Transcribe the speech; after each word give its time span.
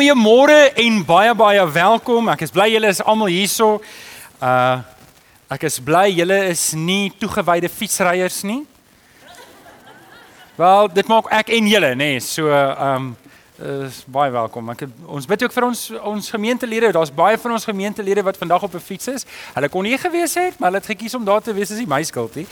Goeiemôre 0.00 0.72
en 0.80 0.94
baie 1.04 1.32
baie 1.36 1.64
welkom. 1.74 2.30
Ek 2.32 2.46
is 2.46 2.52
bly 2.54 2.70
julle 2.72 2.88
is 2.88 3.02
almal 3.04 3.28
hierso. 3.28 3.82
Uh 4.40 4.78
ek 5.52 5.66
is 5.68 5.76
bly 5.84 6.06
julle 6.14 6.38
is 6.48 6.62
nie 6.72 7.10
toegewyde 7.20 7.68
fietsryers 7.68 8.38
nie. 8.48 8.62
Wel, 10.56 10.88
dit 10.96 11.12
maak 11.12 11.28
ek 11.42 11.52
en 11.52 11.68
julle, 11.68 11.92
nê. 11.92 12.14
Nee, 12.14 12.24
so 12.24 12.48
um 12.48 13.12
is 13.60 14.00
baie 14.08 14.32
welkom. 14.32 14.72
Ek 14.72 14.86
ons 15.04 15.28
bid 15.28 15.44
ook 15.44 15.58
vir 15.58 15.68
ons 15.68 15.86
ons 16.14 16.32
gemeentelede. 16.32 16.94
Daar's 16.96 17.12
baie 17.12 17.36
van 17.36 17.58
ons 17.58 17.68
gemeentelede 17.68 18.24
wat 18.24 18.40
vandag 18.40 18.64
op 18.70 18.80
'n 18.80 18.86
fiets 18.86 19.12
is. 19.18 19.28
Hulle 19.52 19.68
kon 19.68 19.84
nie 19.84 19.98
gewees 20.00 20.32
het, 20.34 20.56
maar 20.56 20.72
hulle 20.72 20.80
het 20.80 20.96
gekies 20.96 21.14
om 21.14 21.28
daar 21.28 21.44
te 21.44 21.52
wees. 21.52 21.68
Dis 21.68 21.84
my 21.84 22.00
skuld 22.02 22.40
nie. 22.40 22.46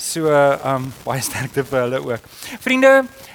So 0.00 0.32
um 0.64 0.86
baie 1.04 1.20
sterkte 1.20 1.60
vir 1.68 1.82
hulle 1.84 1.98
ook. 2.00 2.28
Vriende, 2.64 2.92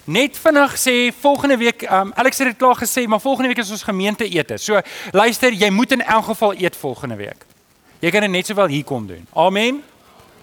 net 0.09 0.37
vinnig 0.41 0.71
sê 0.81 0.95
volgende 1.21 1.59
week 1.61 1.85
um 1.93 2.13
Alex 2.17 2.41
het 2.41 2.49
dit 2.49 2.57
klaar 2.57 2.79
gesê, 2.79 3.03
maar 3.05 3.21
volgende 3.21 3.51
week 3.51 3.61
is 3.61 3.69
ons 3.71 3.85
gemeente 3.85 4.25
ete. 4.25 4.57
So 4.57 4.81
luister, 5.13 5.53
jy 5.53 5.69
moet 5.69 5.93
in 5.93 6.01
elk 6.01 6.31
geval 6.31 6.55
eet 6.57 6.75
volgende 6.75 7.19
week. 7.21 7.45
Jy 8.01 8.09
kan 8.11 8.25
dit 8.25 8.33
net 8.33 8.49
sowel 8.49 8.73
hier 8.73 8.83
kom 8.83 9.05
doen. 9.07 9.27
Amen. 9.33 9.83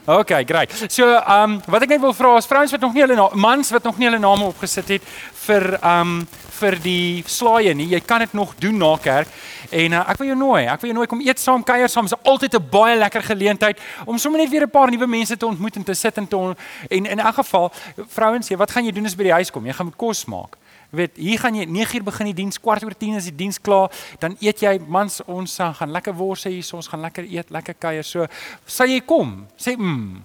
OK, 0.06 0.30
great. 0.46 0.70
So 0.86 1.10
um 1.10 1.58
wat 1.66 1.88
ek 1.88 1.96
net 1.96 2.04
wil 2.06 2.14
vra 2.14 2.36
is 2.38 2.46
vrouens 2.46 2.70
wat 2.74 2.86
nog 2.86 2.94
nie 2.94 3.02
hulle 3.02 3.28
mans 3.34 3.74
wat 3.74 3.90
nog 3.90 3.98
nie 3.98 4.06
hulle 4.06 4.22
name 4.22 4.46
opgesit 4.46 4.94
het 4.94 5.12
vir 5.48 5.72
um 5.82 6.20
vir 6.62 6.78
die 6.82 7.24
slaaie 7.26 7.74
nie. 7.74 7.88
Jy 7.92 8.00
kan 8.06 8.22
dit 8.24 8.32
nog 8.36 8.54
doen 8.62 8.78
na 8.78 8.94
kerk. 9.02 9.30
En 9.72 9.96
uh, 9.96 10.02
ek 10.12 10.20
wil 10.20 10.32
jou 10.32 10.38
nooi. 10.38 10.62
Ek 10.68 10.82
wil 10.82 10.92
jou 10.92 10.96
nooi 11.00 11.08
kom 11.10 11.22
eet 11.24 11.40
saam, 11.42 11.64
kuier 11.66 11.90
saam. 11.90 12.08
Dit 12.08 12.16
is 12.16 12.30
altyd 12.30 12.56
'n 12.58 12.68
baie 12.70 12.96
lekker 12.98 13.22
geleentheid 13.22 13.80
om 14.06 14.18
sommer 14.18 14.40
net 14.40 14.50
weer 14.50 14.66
'n 14.66 14.70
paar 14.70 14.90
nuwe 14.90 15.06
mense 15.06 15.36
te 15.36 15.46
ontmoet 15.46 15.76
en 15.76 15.84
te 15.84 15.94
sit 15.94 16.16
en 16.16 16.28
te 16.28 16.36
on, 16.36 16.56
en 16.88 17.06
in 17.06 17.18
elk 17.18 17.34
geval, 17.34 17.72
vrouens, 18.08 18.48
jy 18.48 18.56
wat 18.56 18.70
gaan 18.70 18.84
jy 18.84 18.92
doen 18.92 19.06
as 19.06 19.16
by 19.16 19.24
die 19.24 19.32
huis 19.32 19.50
kom? 19.50 19.66
Jy 19.66 19.72
gaan 19.72 19.86
met 19.86 19.96
kos 19.96 20.24
maak. 20.24 20.56
Jy 20.90 20.96
weet, 20.96 21.16
hier 21.16 21.38
gaan 21.38 21.54
jy 21.54 21.64
9uur 21.66 22.04
begin 22.04 22.26
die 22.26 22.34
diens, 22.34 22.60
kwart 22.60 22.84
oor 22.84 22.94
10 22.94 23.16
is 23.16 23.24
die 23.24 23.36
diens 23.36 23.60
klaar, 23.60 23.90
dan 24.20 24.36
eet 24.40 24.60
jy 24.60 24.78
mans 24.88 25.22
ons 25.26 25.60
uh, 25.60 25.74
gaan 25.74 25.90
lekker 25.90 26.14
wors 26.14 26.44
hier, 26.44 26.64
ons 26.74 26.88
gaan 26.88 27.00
lekker 27.00 27.24
eet, 27.24 27.50
lekker 27.50 27.74
kuier. 27.74 28.04
So, 28.04 28.26
sal 28.66 28.86
jy 28.86 29.00
kom? 29.00 29.46
Sê 29.56 29.76
mm. 29.76 30.22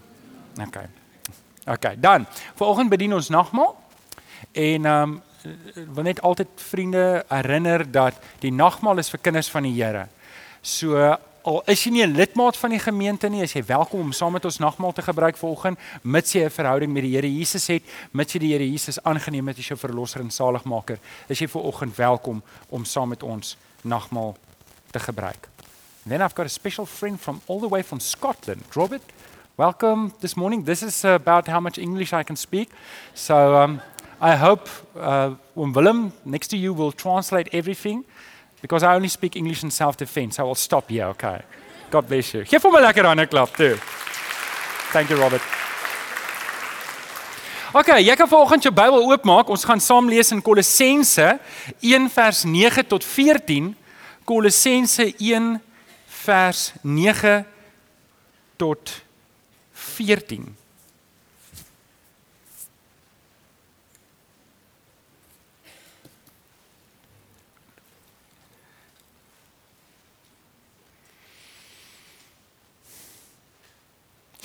OK. 0.68 0.78
OK, 1.68 1.96
dan. 2.00 2.26
Vanoggend 2.56 2.90
bedien 2.90 3.14
ons 3.14 3.30
nagmaal. 3.30 3.76
En 4.52 4.86
ehm 4.86 5.04
um, 5.04 5.22
wil 5.76 6.04
net 6.04 6.22
altyd 6.22 6.48
vriende 6.56 7.26
herinner 7.28 7.86
dat 7.92 8.14
die 8.40 8.52
nagmaal 8.52 8.98
is 8.98 9.10
vir 9.10 9.20
kinders 9.20 9.50
van 9.50 9.64
die 9.64 9.76
Here. 9.78 10.08
So 10.62 11.18
al 11.48 11.62
is 11.72 11.84
jy 11.84 11.92
nie 11.92 12.04
'n 12.04 12.16
lidmaat 12.16 12.58
van 12.58 12.70
die 12.70 12.80
gemeente 12.80 13.30
nie, 13.30 13.42
is 13.42 13.54
jy 13.54 13.64
welkom 13.66 14.00
om 14.00 14.12
saam 14.12 14.34
met 14.34 14.46
ons 14.46 14.60
nagmaal 14.60 14.94
te 14.94 15.02
gebruik 15.02 15.38
vanoggend, 15.38 15.80
mits 16.04 16.34
jy 16.34 16.44
'n 16.44 16.50
verhouding 16.50 16.92
met 16.92 17.04
die 17.04 17.16
Here 17.16 17.38
Jesus 17.38 17.68
het, 17.68 17.84
mits 18.12 18.34
jy 18.34 18.40
die 18.40 18.52
Here 18.52 18.72
Jesus 18.72 19.04
aangeneem 19.04 19.48
het 19.48 19.58
as 19.58 19.68
jou 19.68 19.78
verlosser 19.78 20.22
en 20.22 20.32
saligmaker. 20.32 21.00
Is 21.30 21.40
jy 21.40 21.48
vanoggend 21.48 21.96
welkom 21.96 22.44
om 22.70 22.86
saam 22.86 23.10
met 23.10 23.24
ons 23.24 23.58
nagmaal 23.84 24.36
te 24.92 25.00
gebruik. 25.00 25.48
And 26.04 26.12
then 26.12 26.22
I've 26.22 26.36
got 26.36 26.46
a 26.46 26.50
special 26.50 26.86
friend 26.86 27.20
from 27.20 27.42
all 27.48 27.60
the 27.60 27.70
way 27.70 27.84
from 27.84 28.00
Scotland, 28.00 28.64
Robert. 28.76 29.02
Welcome 29.58 30.14
this 30.20 30.36
morning. 30.36 30.66
This 30.66 30.84
is 30.84 31.04
about 31.06 31.48
how 31.48 31.60
much 31.60 31.78
English 31.78 32.14
I 32.14 32.24
can 32.24 32.36
speak. 32.36 32.70
So 33.14 33.56
um 33.56 33.82
I 34.20 34.36
hope 34.36 34.68
uh, 34.96 35.36
when 35.54 35.74
Willem 35.74 36.12
next 36.26 36.48
to 36.48 36.58
you 36.58 36.74
will 36.74 36.92
translate 36.92 37.50
everything 37.54 38.04
because 38.62 38.82
I 38.82 38.96
only 38.96 39.10
speak 39.10 39.36
English 39.36 39.64
in 39.64 39.70
self-defense. 39.70 40.40
I 40.40 40.44
will 40.44 40.56
stop 40.56 40.90
here, 40.90 41.06
okay? 41.06 41.42
God 41.92 42.08
bless 42.08 42.34
you. 42.34 42.44
Geef 42.44 42.64
hom 42.64 42.76
'n 42.76 42.82
lekker 42.82 43.06
hande 43.06 43.28
klap 43.28 43.56
toe. 43.56 43.78
Thank 44.92 45.10
you 45.10 45.20
Robert. 45.20 45.42
Okay, 47.74 48.02
jy 48.04 48.16
kan 48.16 48.28
vanoggend 48.28 48.64
jou 48.64 48.74
Bybel 48.74 49.04
oopmaak. 49.12 49.50
Ons 49.50 49.64
gaan 49.64 49.80
saam 49.80 50.10
lees 50.10 50.32
in 50.32 50.42
Kolossense 50.42 51.40
1 51.80 52.10
vers 52.10 52.44
9 52.44 52.88
tot 52.88 53.04
14. 53.04 53.76
Kolossense 54.26 55.14
1 55.18 55.62
vers 56.24 56.74
9 56.82 57.46
tot 58.58 59.02
14. 59.72 60.56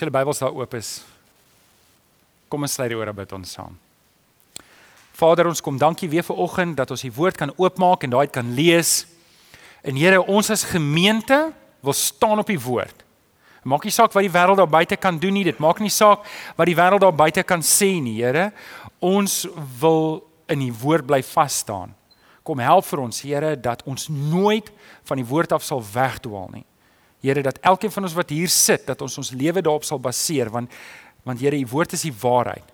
Julle 0.02 0.14
Bybels 0.14 0.42
daar 0.42 0.54
oop 0.54 0.74
is, 0.74 1.00
kom 2.50 2.66
ons 2.66 2.74
sluit 2.76 2.90
die 2.92 2.98
ore 2.98 3.14
bid 3.16 3.32
ons 3.36 3.54
saam. 3.56 3.78
Vader, 5.16 5.46
ons 5.46 5.62
kom 5.62 5.78
dankie 5.78 6.08
weer 6.10 6.24
vir 6.26 6.40
oggend 6.42 6.76
dat 6.80 6.90
ons 6.90 7.04
die 7.04 7.12
woord 7.14 7.38
kan 7.38 7.52
oopmaak 7.60 8.04
en 8.04 8.14
daai 8.14 8.26
kan 8.32 8.48
lees. 8.56 9.04
En 9.86 9.98
Here, 9.98 10.18
ons 10.22 10.50
as 10.50 10.64
gemeente 10.66 11.38
wil 11.82 11.96
staan 11.96 12.42
op 12.42 12.50
die 12.50 12.60
woord. 12.60 13.04
Maak 13.62 13.86
nie 13.86 13.94
saak 13.94 14.14
wat 14.16 14.24
die 14.26 14.32
wêreld 14.34 14.58
daar 14.58 14.70
buite 14.70 14.98
kan 14.98 15.20
doen 15.22 15.36
nie, 15.38 15.44
dit 15.46 15.58
maak 15.62 15.78
nie 15.78 15.92
saak 15.92 16.24
wat 16.58 16.66
die 16.66 16.74
wêreld 16.74 17.04
daar 17.04 17.14
buite 17.14 17.44
kan 17.46 17.62
sê 17.62 17.92
nie, 18.02 18.18
Here. 18.18 18.50
Ons 18.98 19.44
wil 19.78 20.24
in 20.50 20.64
die 20.64 20.74
woord 20.82 21.06
bly 21.06 21.22
vas 21.22 21.60
staan. 21.62 21.94
Kom 22.42 22.58
help 22.58 22.88
vir 22.88 23.04
ons, 23.04 23.22
Here, 23.22 23.54
dat 23.54 23.84
ons 23.86 24.08
nooit 24.10 24.72
van 25.06 25.22
die 25.22 25.28
woord 25.28 25.54
af 25.54 25.62
sal 25.62 25.84
wegdwaal 25.92 26.50
nie. 26.56 26.66
Here 27.22 27.42
dat 27.42 27.58
elkeen 27.62 27.92
van 27.94 28.02
ons 28.02 28.14
wat 28.18 28.30
hier 28.30 28.50
sit 28.50 28.86
dat 28.86 29.02
ons 29.02 29.18
ons 29.18 29.30
lewe 29.30 29.62
daarop 29.62 29.84
sal 29.86 30.00
baseer 30.02 30.50
want 30.50 30.70
want 31.22 31.40
Here 31.40 31.56
u 31.56 31.66
woord 31.70 31.92
is 31.92 32.02
die 32.02 32.14
waarheid. 32.20 32.66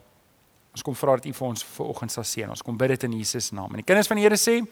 Ons 0.72 0.82
kom 0.82 0.94
vra 0.96 1.18
dat 1.18 1.26
u 1.26 1.32
vir 1.32 1.48
ons 1.48 1.64
vanoggend 1.76 2.12
sal 2.12 2.24
seën. 2.24 2.48
Ons 2.48 2.62
kom 2.64 2.76
bid 2.76 2.94
dit 2.94 3.02
in 3.08 3.18
Jesus 3.18 3.50
naam. 3.52 3.72
En 3.72 3.82
die 3.82 3.84
kinders 3.84 4.08
van 4.08 4.16
die 4.16 4.24
Here 4.24 4.38
sê 4.40 4.62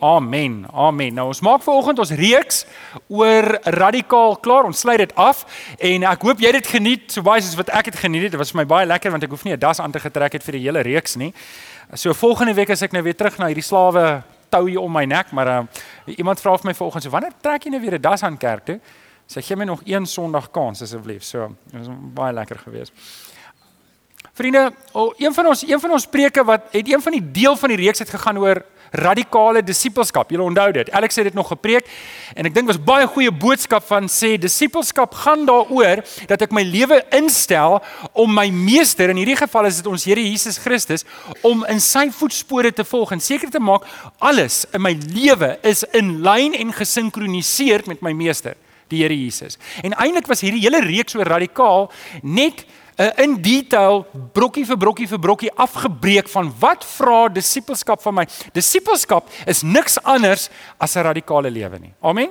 Amen. 0.00 0.64
Amen. 0.72 1.12
Nou 1.14 1.26
ons 1.28 1.42
maak 1.44 1.60
vanoggend 1.60 1.98
ons 2.00 2.12
reeks 2.16 2.62
oor 3.12 3.58
radikaal 3.76 4.38
klaar. 4.40 4.64
Ons 4.64 4.80
sluit 4.80 5.02
dit 5.02 5.12
af 5.20 5.42
en 5.76 6.06
ek 6.08 6.24
hoop 6.24 6.40
jy 6.40 6.48
het 6.48 6.56
dit 6.62 6.70
geniet 6.72 7.12
so 7.12 7.24
baie 7.26 7.42
soos 7.44 7.58
wat 7.58 7.68
ek 7.76 7.92
het 7.92 7.98
geniet. 8.00 8.30
Dit 8.30 8.40
was 8.40 8.54
vir 8.54 8.62
my 8.62 8.66
baie 8.70 8.88
lekker 8.88 9.12
want 9.12 9.26
ek 9.28 9.34
hoef 9.36 9.44
nie 9.44 9.52
'n 9.52 9.60
das 9.60 9.80
aan 9.80 9.92
te 9.92 10.00
getrek 10.00 10.32
het 10.32 10.42
vir 10.42 10.56
die 10.56 10.64
hele 10.64 10.80
reeks 10.80 11.16
nie. 11.16 11.34
So 11.94 12.14
volgende 12.14 12.54
week 12.54 12.70
as 12.70 12.82
ek 12.82 12.92
nou 12.92 13.02
weer 13.02 13.16
terug 13.16 13.38
na 13.38 13.46
hierdie 13.52 13.66
slawe 13.66 14.24
toue 14.50 14.80
om 14.80 14.92
my 14.92 15.04
nek, 15.08 15.30
maar 15.36 15.48
uh, 15.48 15.62
iemand 16.16 16.40
vra 16.42 16.56
vir 16.58 16.70
my 16.70 16.74
vanoggend, 16.74 17.06
so 17.06 17.14
wanneer 17.14 17.36
trek 17.40 17.64
jy 17.64 17.70
nou 17.70 17.80
weer 17.80 17.98
'n 17.98 18.02
das 18.02 18.22
aan 18.22 18.36
kerk 18.36 18.64
toe? 18.64 18.80
Sy 19.30 19.40
gee 19.46 19.56
my 19.56 19.64
nog 19.64 19.80
een 19.86 20.06
Sondag 20.06 20.50
kans 20.50 20.82
asseblief. 20.82 21.22
So, 21.22 21.54
dit 21.70 21.86
was 21.86 21.88
baie 22.14 22.32
lekker 22.34 22.58
geweest. 22.58 22.92
Vriende, 24.32 24.72
oh, 24.92 25.14
een 25.18 25.34
van 25.34 25.46
ons 25.46 25.62
een 25.68 25.80
van 25.80 25.90
ons 25.90 26.06
preke 26.06 26.44
wat 26.44 26.60
het 26.70 26.88
een 26.88 27.02
van 27.02 27.12
die 27.12 27.30
deel 27.30 27.56
van 27.56 27.68
die 27.68 27.78
reeks 27.78 27.98
het 27.98 28.10
gegaan 28.10 28.38
oor 28.38 28.64
radikale 28.90 29.62
disippelskap. 29.62 30.30
Julle 30.30 30.46
onthou 30.46 30.70
dit. 30.72 30.90
Alex 30.90 31.16
het 31.16 31.30
dit 31.30 31.34
nog 31.34 31.50
gepreek 31.52 31.88
en 32.34 32.48
ek 32.48 32.54
dink 32.54 32.70
was 32.70 32.80
baie 32.82 33.06
goeie 33.10 33.32
boodskap 33.32 33.84
van 33.88 34.08
sê 34.10 34.34
disippelskap 34.40 35.14
gaan 35.22 35.46
daaroor 35.48 36.02
dat 36.30 36.42
ek 36.46 36.54
my 36.54 36.64
lewe 36.66 37.00
instel 37.16 37.78
om 38.12 38.32
my 38.34 38.48
meester 38.54 39.12
in 39.12 39.20
hierdie 39.20 39.38
geval 39.38 39.70
is 39.70 39.80
dit 39.80 39.90
ons 39.90 40.06
Here 40.10 40.22
Jesus 40.22 40.58
Christus 40.62 41.06
om 41.46 41.64
in 41.70 41.80
sy 41.82 42.08
voetspore 42.14 42.72
te 42.74 42.86
volg 42.86 43.14
en 43.14 43.22
seker 43.22 43.50
te 43.50 43.62
maak 43.62 43.86
alles 44.18 44.64
in 44.74 44.84
my 44.84 44.94
lewe 45.14 45.54
is 45.66 45.84
in 45.96 46.18
lyn 46.24 46.56
en 46.58 46.74
gesinkroniseer 46.74 47.86
met 47.90 48.02
my 48.02 48.12
meester, 48.16 48.56
die 48.90 49.02
Here 49.04 49.16
Jesus. 49.16 49.58
En 49.84 49.94
eintlik 49.94 50.28
was 50.30 50.42
hierdie 50.44 50.62
hele 50.64 50.82
reeks 50.84 51.14
so 51.14 51.24
radikaal 51.26 51.90
net 52.22 52.64
uh, 53.00 53.24
in 53.24 53.38
detail 53.42 54.04
brokkie 54.32 54.66
vir 54.68 54.78
brokkie 54.80 55.08
vir 55.08 55.22
brokkie 55.22 55.52
afgebreek 55.56 56.28
van 56.28 56.52
wat 56.60 56.84
vra 56.84 57.22
disippelskap 57.32 58.02
van 58.04 58.20
my. 58.20 58.26
Disippelskap 58.56 59.30
is 59.46 59.62
niks 59.62 59.98
anders 60.02 60.48
as 60.78 60.96
'n 60.96 61.06
radikale 61.08 61.50
lewe 61.50 61.78
nie. 61.78 61.94
Amen. 62.00 62.30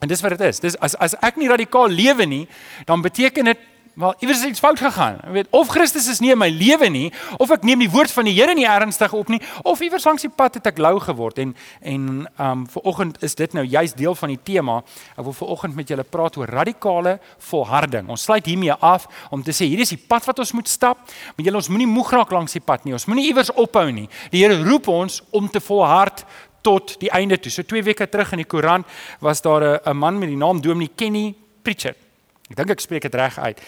En 0.00 0.08
dis 0.08 0.20
wat 0.20 0.36
dit 0.38 0.40
is. 0.40 0.60
Dis 0.60 0.76
as 0.78 0.94
as 0.94 1.14
ek 1.22 1.36
nie 1.36 1.48
radikaal 1.48 1.88
lewe 1.88 2.26
nie, 2.26 2.48
dan 2.84 3.02
beteken 3.02 3.44
dit 3.44 3.58
wel 3.96 4.14
iewers 4.20 4.44
iets 4.44 4.60
fout 4.60 4.80
gegaan. 4.80 5.16
Jy 5.24 5.32
weet, 5.32 5.46
of 5.56 5.70
Christus 5.72 6.08
is 6.12 6.18
nie 6.20 6.30
in 6.34 6.38
my 6.38 6.50
lewe 6.52 6.88
nie, 6.92 7.06
of 7.40 7.50
ek 7.54 7.62
neem 7.64 7.80
die 7.80 7.88
woord 7.90 8.12
van 8.12 8.28
die 8.28 8.34
Here 8.36 8.52
nie 8.54 8.66
ernstig 8.68 9.14
op 9.16 9.30
nie, 9.32 9.40
of 9.64 9.80
iewers 9.80 10.04
langs 10.04 10.26
die 10.26 10.32
pad 10.32 10.58
het 10.58 10.68
ek 10.68 10.82
lou 10.84 10.98
geword 11.00 11.40
en 11.40 11.54
en 11.80 12.26
um 12.42 12.66
vir 12.74 12.90
oggend 12.92 13.16
is 13.24 13.38
dit 13.38 13.56
nou 13.56 13.64
juist 13.64 13.96
deel 13.96 14.14
van 14.20 14.34
die 14.34 14.40
tema. 14.50 14.82
Ek 15.16 15.24
wil 15.24 15.36
vir 15.38 15.54
oggend 15.56 15.78
met 15.80 15.88
julle 15.88 16.04
praat 16.04 16.36
oor 16.36 16.52
radikale 16.58 17.16
volharding. 17.48 18.12
Ons 18.12 18.28
sluit 18.28 18.44
hiermee 18.44 18.76
af 18.84 19.08
om 19.32 19.42
te 19.42 19.56
sê 19.56 19.64
hierdie 19.64 19.88
is 19.88 19.96
die 19.96 20.02
pad 20.12 20.28
wat 20.28 20.44
ons 20.44 20.52
moet 20.52 20.68
stap, 20.68 21.08
maar 21.32 21.48
julle 21.48 21.64
ons 21.64 21.72
moenie 21.72 21.88
moeg 21.88 22.12
raak 22.18 22.36
langs 22.36 22.56
die 22.58 22.64
pad 22.64 22.84
nie. 22.84 22.92
Ons 22.96 23.08
moenie 23.08 23.30
iewers 23.30 23.54
ophou 23.56 23.88
nie. 23.88 24.10
Die 24.30 24.44
Here 24.44 24.60
roep 24.60 24.92
ons 24.92 25.22
om 25.32 25.48
te 25.48 25.62
volhard 25.64 26.26
tot 26.66 26.98
die 27.00 27.12
einde 27.16 27.40
toe. 27.40 27.50
So 27.50 27.64
2 27.64 27.86
weke 27.86 28.10
terug 28.10 28.34
in 28.36 28.44
die 28.44 28.50
koerant 28.50 28.84
was 29.24 29.40
daar 29.40 29.80
'n 29.80 29.96
man 29.96 30.18
met 30.18 30.28
die 30.28 30.36
naam 30.36 30.60
Dominee 30.60 30.92
Kenny 30.94 31.34
Pritchard 31.62 32.05
Ek 32.46 32.54
dink 32.60 32.70
ek 32.76 32.82
spreek 32.84 33.02
dit 33.02 33.14
reg 33.18 33.38
uit. 33.42 33.60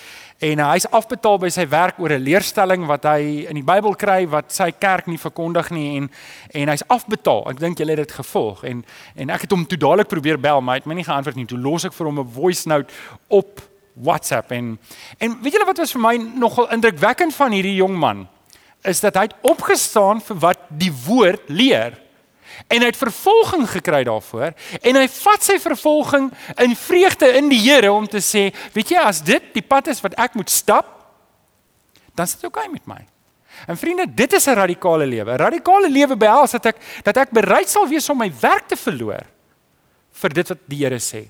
En 0.47 0.61
uh, 0.63 0.67
hy's 0.71 0.87
afbetaal 0.95 1.41
by 1.43 1.49
sy 1.51 1.65
werk 1.67 1.97
oor 1.99 2.13
'n 2.15 2.23
leerstelling 2.23 2.87
wat 2.87 3.09
hy 3.11 3.49
in 3.51 3.59
die 3.59 3.67
Bybel 3.67 3.97
kry 3.99 4.23
wat 4.31 4.53
sy 4.55 4.71
kerk 4.71 5.09
nie 5.11 5.19
verkondig 5.19 5.73
nie 5.75 5.97
en 5.97 6.11
en 6.55 6.71
hy's 6.71 6.87
afbetaal. 6.87 7.49
Ek 7.51 7.59
dink 7.59 7.79
julle 7.79 7.97
het 7.97 8.07
dit 8.07 8.15
gevolg 8.21 8.63
en 8.65 8.85
en 9.17 9.31
ek 9.35 9.49
het 9.49 9.51
hom 9.51 9.67
toe 9.67 9.79
dadelik 9.79 10.09
probeer 10.09 10.39
bel, 10.39 10.61
maar 10.61 10.79
hy 10.79 10.81
het 10.85 10.87
my 10.87 10.95
nie 10.95 11.09
geantwoord 11.11 11.37
nie. 11.37 11.47
Toe 11.47 11.59
los 11.59 11.85
ek 11.85 11.93
vir 11.93 12.07
hom 12.07 12.21
'n 12.21 12.31
voice 12.31 12.69
note 12.69 12.95
op 13.29 13.61
WhatsApp 13.95 14.53
en 14.53 14.79
en 15.19 15.39
weet 15.43 15.53
julle 15.53 15.67
wat 15.67 15.79
was 15.79 15.93
vir 15.93 16.01
my 16.01 16.17
nogal 16.17 16.71
indrukwekkend 16.71 17.35
van 17.35 17.53
hierdie 17.53 17.79
jong 17.83 17.99
man 17.99 18.29
is 18.87 19.01
dat 19.01 19.17
hy 19.19 19.27
het 19.27 19.35
opgestaan 19.43 20.21
vir 20.23 20.39
wat 20.39 20.59
die 20.71 20.93
woord 21.07 21.49
leer. 21.51 21.99
En 22.67 22.83
hy 22.83 22.91
het 22.91 22.99
vervolging 22.99 23.69
gekry 23.71 24.03
daarvoor 24.05 24.55
en 24.83 24.97
hy 24.97 25.07
vat 25.09 25.45
sy 25.45 25.59
vervolging 25.63 26.31
in 26.65 26.75
vreugde 26.77 27.31
in 27.39 27.49
die 27.49 27.61
Here 27.63 27.93
om 27.93 28.09
te 28.11 28.21
sê, 28.25 28.49
weet 28.75 28.91
jy, 28.91 28.99
as 28.99 29.23
dit 29.23 29.53
die 29.55 29.63
pad 29.63 29.89
is 29.93 30.03
wat 30.03 30.17
ek 30.19 30.35
moet 30.35 30.51
stap, 30.51 30.91
dan 32.15 32.27
is 32.27 32.35
dit 32.35 32.49
okay 32.49 32.67
met 32.73 32.87
my. 32.91 33.01
En 33.67 33.79
vriende, 33.79 34.07
dit 34.15 34.33
is 34.33 34.47
'n 34.47 34.55
radikale 34.55 35.07
lewe. 35.07 35.33
'n 35.33 35.37
Radikale 35.37 35.91
lewe 35.91 36.17
behels 36.17 36.51
dat 36.51 36.67
ek 36.67 36.77
dat 37.03 37.17
ek 37.17 37.31
bereid 37.31 37.69
sal 37.69 37.89
wees 37.89 38.09
om 38.09 38.19
my 38.19 38.33
werk 38.41 38.69
te 38.69 38.77
verloor 38.77 39.27
vir 40.13 40.31
dit 40.31 40.49
wat 40.49 40.59
die 40.67 40.85
Here 40.85 40.99
sê. 40.99 41.29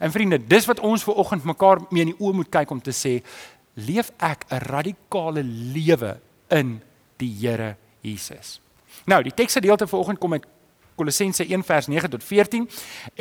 En 0.00 0.12
vriende, 0.12 0.38
dis 0.46 0.66
wat 0.66 0.80
ons 0.80 1.02
ver 1.02 1.14
oggend 1.14 1.44
mekaar 1.44 1.78
mee 1.90 2.02
in 2.02 2.12
die 2.12 2.20
oë 2.20 2.32
moet 2.32 2.50
kyk 2.50 2.70
om 2.70 2.80
te 2.80 2.92
sê, 2.92 3.22
leef 3.74 4.10
ek 4.18 4.44
'n 4.50 4.58
radikale 4.58 5.42
lewe 5.42 6.20
in 6.50 6.82
die 7.16 7.34
Here 7.40 7.76
Jesus. 8.00 8.60
Nou, 9.06 9.22
die 9.22 9.34
teksgedeelte 9.34 9.86
vir 9.86 9.98
oggend 9.98 10.18
kom 10.18 10.32
uit 10.32 10.46
Kolossense 10.98 11.46
1 11.46 11.64
vers 11.66 11.88
9 11.90 12.10
tot 12.10 12.24
14 12.24 12.66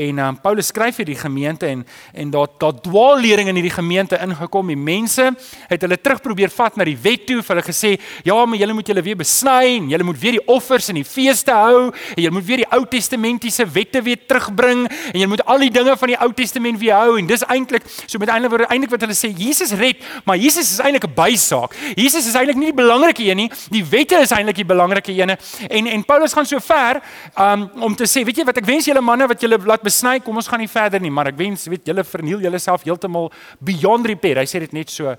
en 0.07 0.19
um, 0.23 0.37
Paulus 0.41 0.71
skryf 0.73 0.97
vir 0.99 1.11
die 1.11 1.17
gemeente 1.17 1.69
en 1.69 1.85
en 2.13 2.31
daar 2.33 2.49
daar 2.57 2.75
dwaallering 2.81 3.51
in 3.51 3.59
hierdie 3.59 3.73
gemeente 3.73 4.17
ingekom. 4.21 4.67
Die 4.71 4.77
mense 4.77 5.29
het 5.69 5.83
hulle 5.85 5.97
terug 6.01 6.21
probeer 6.25 6.51
vat 6.53 6.77
na 6.77 6.85
die 6.87 6.97
wet 7.01 7.27
toe. 7.29 7.41
Hulle 7.47 7.63
gesê, 7.63 7.97
"Ja, 8.23 8.45
maar 8.45 8.57
julle 8.57 8.73
moet 8.73 8.87
julle 8.87 9.01
weer 9.01 9.15
besny 9.15 9.77
en 9.77 9.89
julle 9.89 10.03
moet 10.03 10.19
weer 10.19 10.31
die 10.31 10.45
offers 10.47 10.89
en 10.89 10.95
die 10.95 11.05
feeste 11.05 11.51
hou 11.51 11.91
en 12.15 12.21
julle 12.23 12.33
moet 12.33 12.45
weer 12.45 12.57
die 12.57 12.71
Ou 12.71 12.85
Testamentiese 12.85 13.65
wette 13.65 14.01
weer 14.01 14.17
terugbring 14.27 14.87
en 14.87 15.19
julle 15.19 15.27
moet 15.27 15.45
al 15.45 15.59
die 15.59 15.71
dinge 15.71 15.97
van 15.97 16.07
die 16.07 16.17
Ou 16.17 16.33
Testament 16.33 16.79
weer 16.79 16.95
hou." 16.95 17.17
En 17.17 17.27
dis 17.27 17.43
eintlik 17.43 17.83
so 18.05 18.17
met 18.17 18.29
eintlik 18.29 18.51
word 18.51 18.69
eintlik 18.69 18.89
wat 18.89 19.01
hulle 19.01 19.13
sê, 19.13 19.33
Jesus 19.37 19.71
red, 19.71 19.97
maar 20.25 20.37
Jesus 20.37 20.71
is 20.71 20.79
eintlik 20.79 21.03
'n 21.03 21.13
bysaak. 21.13 21.75
Jesus 21.95 22.27
is 22.27 22.33
eintlik 22.33 22.55
nie 22.57 22.71
die 22.71 22.83
belangrike 22.83 23.23
een 23.23 23.37
nie. 23.37 23.51
Die 23.69 23.85
wette 23.85 24.19
is 24.21 24.31
eintlik 24.31 24.55
die 24.55 24.65
belangrike 24.65 25.11
een. 25.11 25.37
En 25.69 25.87
en 25.87 26.05
Paulus 26.05 26.33
gaan 26.33 26.45
so 26.45 26.59
ver, 26.59 27.01
um 27.37 27.66
om 27.75 27.95
te 27.95 28.07
sê, 28.09 28.23
weet 28.25 28.37
jy 28.41 28.45
wat, 28.47 28.57
ek 28.61 28.67
wens 28.67 28.87
julle 28.87 29.01
manne 29.01 29.27
wat 29.29 29.41
julle 29.41 29.59
laat 29.67 29.83
besny, 29.85 30.19
kom 30.23 30.37
ons 30.39 30.47
gaan 30.47 30.59
nie 30.59 30.71
verder 30.71 31.01
nie, 31.01 31.11
maar 31.13 31.27
ek 31.31 31.37
wens 31.39 31.67
weet 31.67 31.87
julle 31.87 32.03
verniel 32.07 32.41
julleself 32.45 32.85
heeltemal 32.87 33.31
beyond 33.59 34.07
repair. 34.07 34.41
Hy 34.41 34.47
sê 34.49 34.59
dit 34.63 34.73
net 34.73 34.89
so 34.93 35.15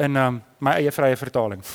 in 0.00 0.16
um, 0.16 0.42
my 0.60 0.76
eie 0.80 0.92
vrye 0.94 1.16
vertaling. 1.16 1.62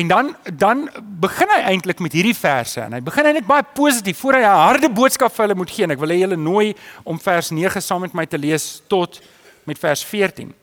en 0.00 0.08
dan 0.08 0.36
dan 0.52 0.84
begin 1.20 1.52
hy 1.54 1.60
eintlik 1.72 2.00
met 2.04 2.12
hierdie 2.16 2.36
verse 2.36 2.80
en 2.82 2.92
hy 2.96 3.00
begin 3.04 3.30
eintlik 3.30 3.48
baie 3.48 3.64
positief 3.76 4.18
voor 4.20 4.38
hy 4.38 4.44
'n 4.44 4.60
harde 4.60 4.90
boodskap 4.92 5.32
vir 5.32 5.46
hulle 5.46 5.58
moet 5.62 5.70
gee. 5.70 5.84
En 5.84 5.94
ek 5.96 6.00
wil 6.00 6.12
hê 6.12 6.20
julle 6.20 6.36
nooi 6.36 6.74
om 7.04 7.18
vers 7.18 7.50
9 7.50 7.82
saam 7.82 8.00
met 8.00 8.14
my 8.14 8.26
te 8.26 8.38
lees 8.38 8.82
tot 8.88 9.20
met 9.64 9.78
vers 9.78 10.04
14. 10.04 10.54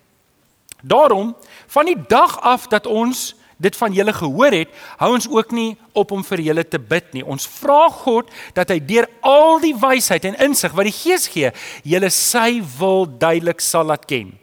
Daarom 0.81 1.35
van 1.67 1.85
die 1.85 1.97
dag 2.07 2.41
af 2.41 2.67
dat 2.67 2.85
ons 2.87 3.35
dit 3.61 3.75
van 3.77 3.93
julle 3.93 4.13
gehoor 4.13 4.55
het, 4.55 4.71
hou 5.01 5.11
ons 5.15 5.27
ook 5.29 5.51
nie 5.55 5.73
op 5.97 6.11
om 6.15 6.23
vir 6.25 6.43
julle 6.47 6.63
te 6.63 6.79
bid 6.79 7.11
nie. 7.13 7.25
Ons 7.25 7.47
vra 7.59 7.87
God 8.03 8.31
dat 8.57 8.71
hy 8.73 8.79
deur 8.79 9.09
al 9.21 9.61
die 9.63 9.75
wysheid 9.77 10.25
en 10.29 10.39
insig 10.47 10.73
wat 10.73 10.89
die 10.89 10.95
Gees 10.95 11.27
gee, 11.31 11.51
julle 11.83 12.09
sy 12.13 12.61
wil 12.79 13.05
duidelik 13.05 13.61
sal 13.63 13.87
laat 13.91 14.07
ken. 14.09 14.33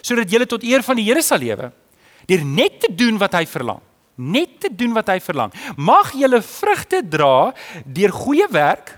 Sodat 0.00 0.32
julle 0.32 0.48
tot 0.48 0.64
eer 0.64 0.84
van 0.86 0.96
die 0.96 1.06
Here 1.08 1.22
sal 1.24 1.42
lewe, 1.42 1.70
deur 2.28 2.44
net 2.46 2.80
te 2.84 2.92
doen 2.94 3.18
wat 3.20 3.36
hy 3.36 3.44
verlang. 3.50 3.82
Net 4.20 4.58
te 4.60 4.68
doen 4.68 4.92
wat 4.92 5.08
hy 5.08 5.18
verlang. 5.24 5.52
Mag 5.80 6.12
julle 6.16 6.42
vrugte 6.44 7.00
dra 7.00 7.52
deur 7.84 8.12
goeie 8.12 8.48
werk 8.52 8.92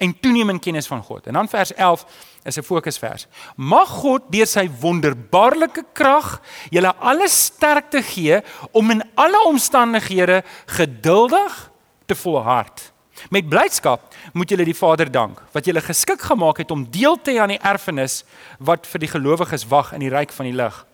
en 0.00 0.14
toenemende 0.20 0.60
kennis 0.64 0.88
van 0.88 1.02
God. 1.02 1.26
En 1.26 1.36
dan 1.36 1.48
vers 1.48 1.74
11 1.74 2.04
is 2.42 2.56
'n 2.56 2.62
fokusvers. 2.62 3.26
Mag 3.56 3.88
God 3.88 4.22
deur 4.28 4.46
sy 4.46 4.70
wonderbaarlike 4.80 5.84
krag 5.92 6.40
julle 6.70 6.94
alle 6.94 7.28
sterkte 7.28 8.02
gee 8.02 8.40
om 8.72 8.90
in 8.90 9.02
alle 9.14 9.44
omstandighede 9.46 10.42
geduldig 10.66 11.70
te 12.06 12.14
volhard. 12.14 12.92
Met 13.28 13.48
blydskap 13.48 14.14
moet 14.32 14.48
julle 14.48 14.64
die 14.64 14.76
Vader 14.76 15.10
dank 15.10 15.42
wat 15.52 15.64
julle 15.64 15.80
geskik 15.80 16.20
gemaak 16.20 16.56
het 16.56 16.70
om 16.70 16.90
deel 16.90 17.20
te 17.20 17.30
hê 17.30 17.38
aan 17.38 17.48
die 17.48 17.62
erfenis 17.62 18.24
wat 18.58 18.86
vir 18.86 18.98
die 19.00 19.12
gelowiges 19.12 19.66
wag 19.68 19.92
in 19.92 20.00
die 20.00 20.08
ryk 20.12 20.32
van 20.32 20.48
die 20.48 20.56
lig. 20.56 20.86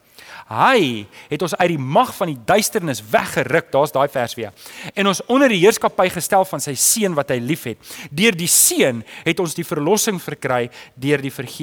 Hy 0.46 1.06
het 1.26 1.42
ons 1.42 1.56
uit 1.58 1.72
die 1.72 1.80
mag 1.80 2.12
van 2.14 2.30
die 2.30 2.38
duisternis 2.46 3.00
weggeruk, 3.10 3.72
daar's 3.74 3.94
daai 3.94 4.06
vers 4.12 4.36
weer. 4.38 4.52
En 4.94 5.10
ons 5.10 5.22
onder 5.26 5.50
die 5.50 5.58
heerskappy 5.64 6.06
gestel 6.14 6.46
van 6.46 6.62
sy 6.62 6.76
seun 6.78 7.16
wat 7.18 7.32
hy 7.34 7.40
liefhet. 7.42 7.80
Deur 8.14 8.36
die 8.38 8.50
seun 8.50 9.02
het 9.26 9.42
ons 9.42 9.56
die 9.58 9.66
verlossing 9.66 10.20
verkry 10.22 10.68
deur 10.94 11.24
die 11.24 11.34
vergifnis 11.34 11.56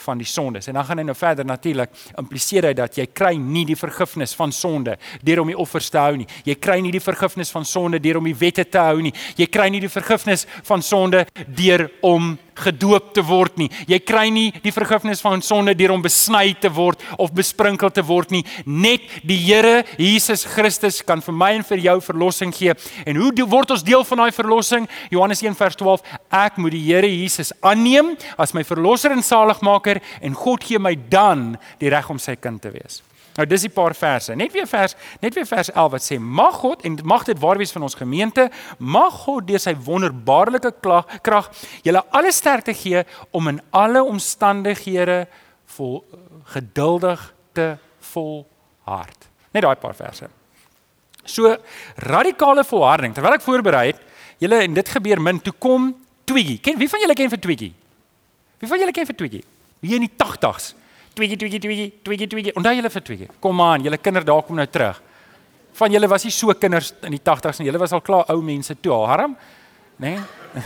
van 0.00 0.18
die 0.18 0.28
sondes. 0.28 0.68
En 0.68 0.78
dan 0.78 0.84
gaan 0.84 0.98
hy 0.98 1.06
nou 1.08 1.16
verder 1.16 1.46
natuurlik 1.46 1.90
impliseer 2.18 2.70
hy 2.70 2.74
dat 2.78 2.98
jy 2.98 3.06
kry 3.06 3.34
nie 3.36 3.64
die 3.68 3.78
vergifnis 3.78 4.34
van 4.38 4.52
sonde 4.52 4.96
deur 5.22 5.42
om 5.44 5.52
die 5.52 5.58
offers 5.58 5.90
te 5.90 5.98
hou 6.00 6.16
nie. 6.20 6.28
Jy 6.44 6.56
kry 6.60 6.80
nie 6.80 6.92
die 6.94 7.02
vergifnis 7.02 7.50
van 7.54 7.64
sonde 7.64 8.00
deur 8.02 8.20
om 8.20 8.28
die 8.28 8.36
wette 8.36 8.64
te 8.64 8.82
hou 8.82 9.00
nie. 9.02 9.14
Jy 9.36 9.46
kry 9.52 9.68
nie 9.72 9.82
die 9.82 9.92
vergifnis 9.92 10.46
van 10.68 10.82
sonde 10.82 11.26
deur 11.46 11.88
om 12.06 12.36
gedoop 12.60 13.12
te 13.16 13.22
word 13.24 13.56
nie. 13.60 13.68
Jy 13.88 13.98
kry 14.04 14.26
nie 14.32 14.48
die 14.64 14.72
vergifnis 14.74 15.22
van 15.24 15.42
sonde 15.44 15.74
deur 15.78 15.94
om 15.94 16.04
besny 16.04 16.52
te 16.60 16.70
word 16.72 17.02
of 17.20 17.32
besprinkel 17.36 17.92
te 17.94 18.04
word 18.06 18.34
nie. 18.34 18.42
Net 18.66 19.06
die 19.26 19.38
Here 19.40 19.80
Jesus 19.98 20.44
Christus 20.44 21.00
kan 21.06 21.22
vir 21.24 21.36
my 21.36 21.50
en 21.58 21.64
vir 21.66 21.80
jou 21.86 21.96
verlossing 22.04 22.52
gee. 22.54 22.74
En 23.08 23.18
hoe 23.20 23.32
word 23.50 23.72
ons 23.74 23.84
deel 23.86 24.04
van 24.04 24.24
daai 24.24 24.34
verlossing? 24.36 24.88
Johannes 25.10 25.42
1:12 25.42 26.04
Ek 26.30 26.58
moet 26.60 26.76
die 26.76 26.84
Here 26.84 27.08
Jesus 27.08 27.52
aanneem 27.60 28.14
as 28.38 28.52
my 28.54 28.64
verlosser 28.64 29.12
en 29.12 29.22
saligmaker 29.22 29.89
en 30.20 30.36
God 30.38 30.64
gee 30.64 30.78
my 30.78 30.94
dan 31.08 31.56
die 31.82 31.90
reg 31.90 32.10
om 32.12 32.18
sy 32.18 32.36
kind 32.38 32.62
te 32.62 32.70
wees. 32.70 33.02
Nou 33.36 33.46
dis 33.46 33.64
'n 33.64 33.72
paar 33.72 33.94
verse. 33.94 34.34
Net 34.34 34.52
weer 34.52 34.66
vers, 34.66 34.94
net 35.20 35.34
weer 35.34 35.46
vers 35.46 35.70
11 35.70 35.90
wat 35.90 36.02
sê: 36.02 36.18
"Mag 36.18 36.54
God 36.54 36.82
en 36.82 36.98
mag 37.04 37.24
dit 37.24 37.38
waar 37.38 37.56
wees 37.56 37.72
van 37.72 37.82
ons 37.82 37.94
gemeente, 37.94 38.50
mag 38.78 39.12
God 39.12 39.46
deur 39.46 39.58
sy 39.58 39.74
wonderbaarlike 39.74 40.74
krag 41.22 41.50
julle 41.82 42.04
alle 42.10 42.32
sterkte 42.32 42.74
gee 42.74 43.04
om 43.30 43.48
in 43.48 43.60
alle 43.70 44.02
omstandighede 44.02 45.26
vol 45.64 46.04
geduldig 46.44 47.34
te 47.52 47.78
volhard." 48.00 49.28
Net 49.52 49.62
daai 49.62 49.76
paar 49.76 49.94
verse. 49.94 50.28
So 51.24 51.56
radikale 51.96 52.64
volharding. 52.64 53.14
Terwyl 53.14 53.34
ek 53.34 53.42
voorberei 53.42 53.86
het, 53.86 54.00
julle 54.38 54.62
en 54.62 54.74
dit 54.74 54.88
gebeur 54.88 55.20
min 55.20 55.40
toe 55.40 55.54
kom 55.58 55.94
Twiggy. 56.24 56.60
Ken 56.60 56.78
wie 56.78 56.88
van 56.88 57.00
julle 57.00 57.14
ken 57.14 57.30
vir 57.30 57.38
Twiggy? 57.38 57.72
Wie 58.58 58.68
van 58.68 58.78
julle 58.78 58.92
ken 58.92 59.06
vir 59.06 59.14
Twiggy? 59.14 59.42
Hier 59.80 59.96
in 59.96 60.06
die 60.06 60.12
80s. 60.16 60.74
Twiggy 61.16 61.36
twiggy 61.36 61.58
twiggy 61.58 61.86
twiggy 62.04 62.26
twiggy. 62.26 62.52
Onthou 62.56 62.74
julle 62.76 62.90
vir 62.92 63.04
twiggy. 63.06 63.28
Kom 63.42 63.60
aan, 63.64 63.84
julle 63.84 63.98
kinders 63.98 64.28
daar 64.28 64.44
kom 64.46 64.56
nou 64.60 64.66
terug. 64.70 65.00
Van 65.80 65.92
julle 65.92 66.08
was 66.10 66.24
nie 66.26 66.34
so 66.34 66.54
kinders 66.54 66.92
in 67.06 67.16
die 67.16 67.22
80s 67.24 67.60
nie. 67.60 67.70
Julle 67.70 67.80
was 67.82 67.92
al 67.96 68.04
klaar 68.04 68.30
ou 68.34 68.40
mense 68.44 68.76
toe. 68.80 69.00
Harm, 69.08 69.36
né? 69.98 70.16
Nee? 70.16 70.64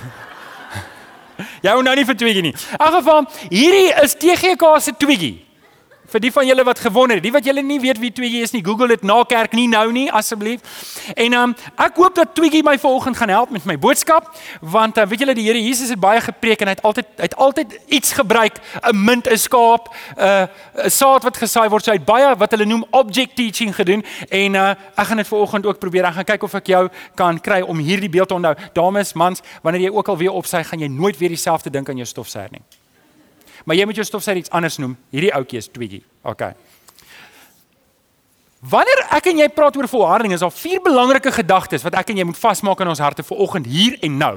Jy 1.64 1.72
onthou 1.74 1.94
nie 1.98 2.06
vir 2.06 2.18
twiggy 2.18 2.44
nie. 2.44 2.54
In 2.76 2.94
geval, 2.98 3.26
hierdie 3.50 3.90
is 4.04 4.14
TGK 4.18 4.76
se 4.82 4.94
twiggy 4.98 5.32
vir 6.14 6.22
die 6.22 6.30
van 6.34 6.46
julle 6.46 6.64
wat 6.66 6.78
gewon 6.78 7.10
het, 7.10 7.22
die 7.24 7.32
wat 7.34 7.46
julle 7.46 7.62
nie 7.66 7.80
weet 7.82 7.98
wie 7.98 8.12
Twiggy 8.14 8.42
is 8.46 8.52
nie, 8.54 8.62
Google 8.64 8.92
dit 8.92 9.02
na 9.06 9.16
kerk 9.26 9.54
nie 9.56 9.66
nou 9.70 9.88
nie 9.94 10.06
asseblief. 10.14 10.62
En 11.18 11.34
um, 11.34 11.54
ek 11.82 11.98
hoop 11.98 12.14
dat 12.14 12.34
Twiggy 12.38 12.62
my 12.66 12.76
vanoggend 12.78 13.18
gaan 13.18 13.32
help 13.34 13.50
met 13.54 13.66
my 13.66 13.74
boodskap, 13.80 14.30
want 14.60 14.98
uh, 15.00 15.06
weet 15.10 15.24
julle 15.24 15.34
die 15.34 15.46
Here 15.48 15.60
Jesus 15.60 15.90
het 15.90 16.00
baie 16.00 16.22
gepreek 16.22 16.62
en 16.62 16.70
hy 16.70 16.76
het 16.76 16.84
altyd 16.86 17.10
hy 17.18 17.26
het 17.26 17.34
altyd 17.40 17.74
iets 17.98 18.14
gebruik, 18.14 18.60
'n 18.92 18.94
munt, 18.94 19.26
'n 19.30 19.38
skaap, 19.38 19.90
'n 19.90 20.22
uh, 20.22 20.86
saad 20.86 21.26
wat 21.26 21.36
gesaai 21.36 21.68
word. 21.68 21.84
So 21.84 21.90
hy 21.90 21.98
het 21.98 22.06
baie 22.06 22.30
wat 22.36 22.54
hulle 22.54 22.64
noem 22.64 22.86
object 22.90 23.36
teaching 23.36 23.74
gedoen 23.74 24.04
en 24.30 24.54
uh, 24.54 24.70
ek 24.94 25.06
gaan 25.10 25.16
dit 25.16 25.28
vanoggend 25.28 25.66
ook 25.66 25.78
probeer. 25.78 26.04
Ek 26.04 26.14
gaan 26.14 26.30
kyk 26.30 26.42
of 26.42 26.54
ek 26.54 26.66
jou 26.66 26.88
kan 27.14 27.40
kry 27.40 27.60
om 27.60 27.78
hierdie 27.78 28.08
beeld 28.10 28.28
te 28.28 28.34
onthou. 28.34 28.54
Dames, 28.72 29.12
mans, 29.12 29.42
wanneer 29.62 29.90
jy 29.90 29.90
ook 29.90 30.08
al 30.08 30.16
weer 30.16 30.32
opsy, 30.32 30.62
gaan 30.62 30.78
jy 30.78 30.88
nooit 30.88 31.18
weer 31.18 31.28
dieselfde 31.28 31.70
dink 31.70 31.88
aan 31.88 31.96
jou 31.96 32.06
stofsuier 32.06 32.50
nie. 32.50 32.62
Maar 33.64 33.76
jy 33.76 33.84
moet 33.84 33.96
jou 33.96 34.06
stofsuier 34.06 34.42
iets 34.42 34.50
anders 34.50 34.78
noem. 34.78 34.96
Hierdie 35.10 35.34
ouetjie 35.34 35.58
is 35.58 35.68
Twiggy. 35.72 36.02
OK. 36.22 36.52
Wanneer 38.64 39.02
ek 39.12 39.26
en 39.28 39.40
jy 39.42 39.46
praat 39.52 39.74
oor 39.76 39.86
volharding, 39.90 40.32
is 40.32 40.40
daar 40.40 40.52
vier 40.56 40.80
belangrike 40.80 41.28
gedagtes 41.36 41.82
wat 41.84 41.98
ek 42.00 42.14
en 42.14 42.22
jy 42.22 42.24
moet 42.24 42.38
vasmaak 42.40 42.80
in 42.80 42.88
ons 42.88 43.02
harte 43.02 43.24
vir 43.26 43.40
oggend 43.44 43.66
hier 43.68 43.98
en 44.06 44.14
nou. 44.16 44.30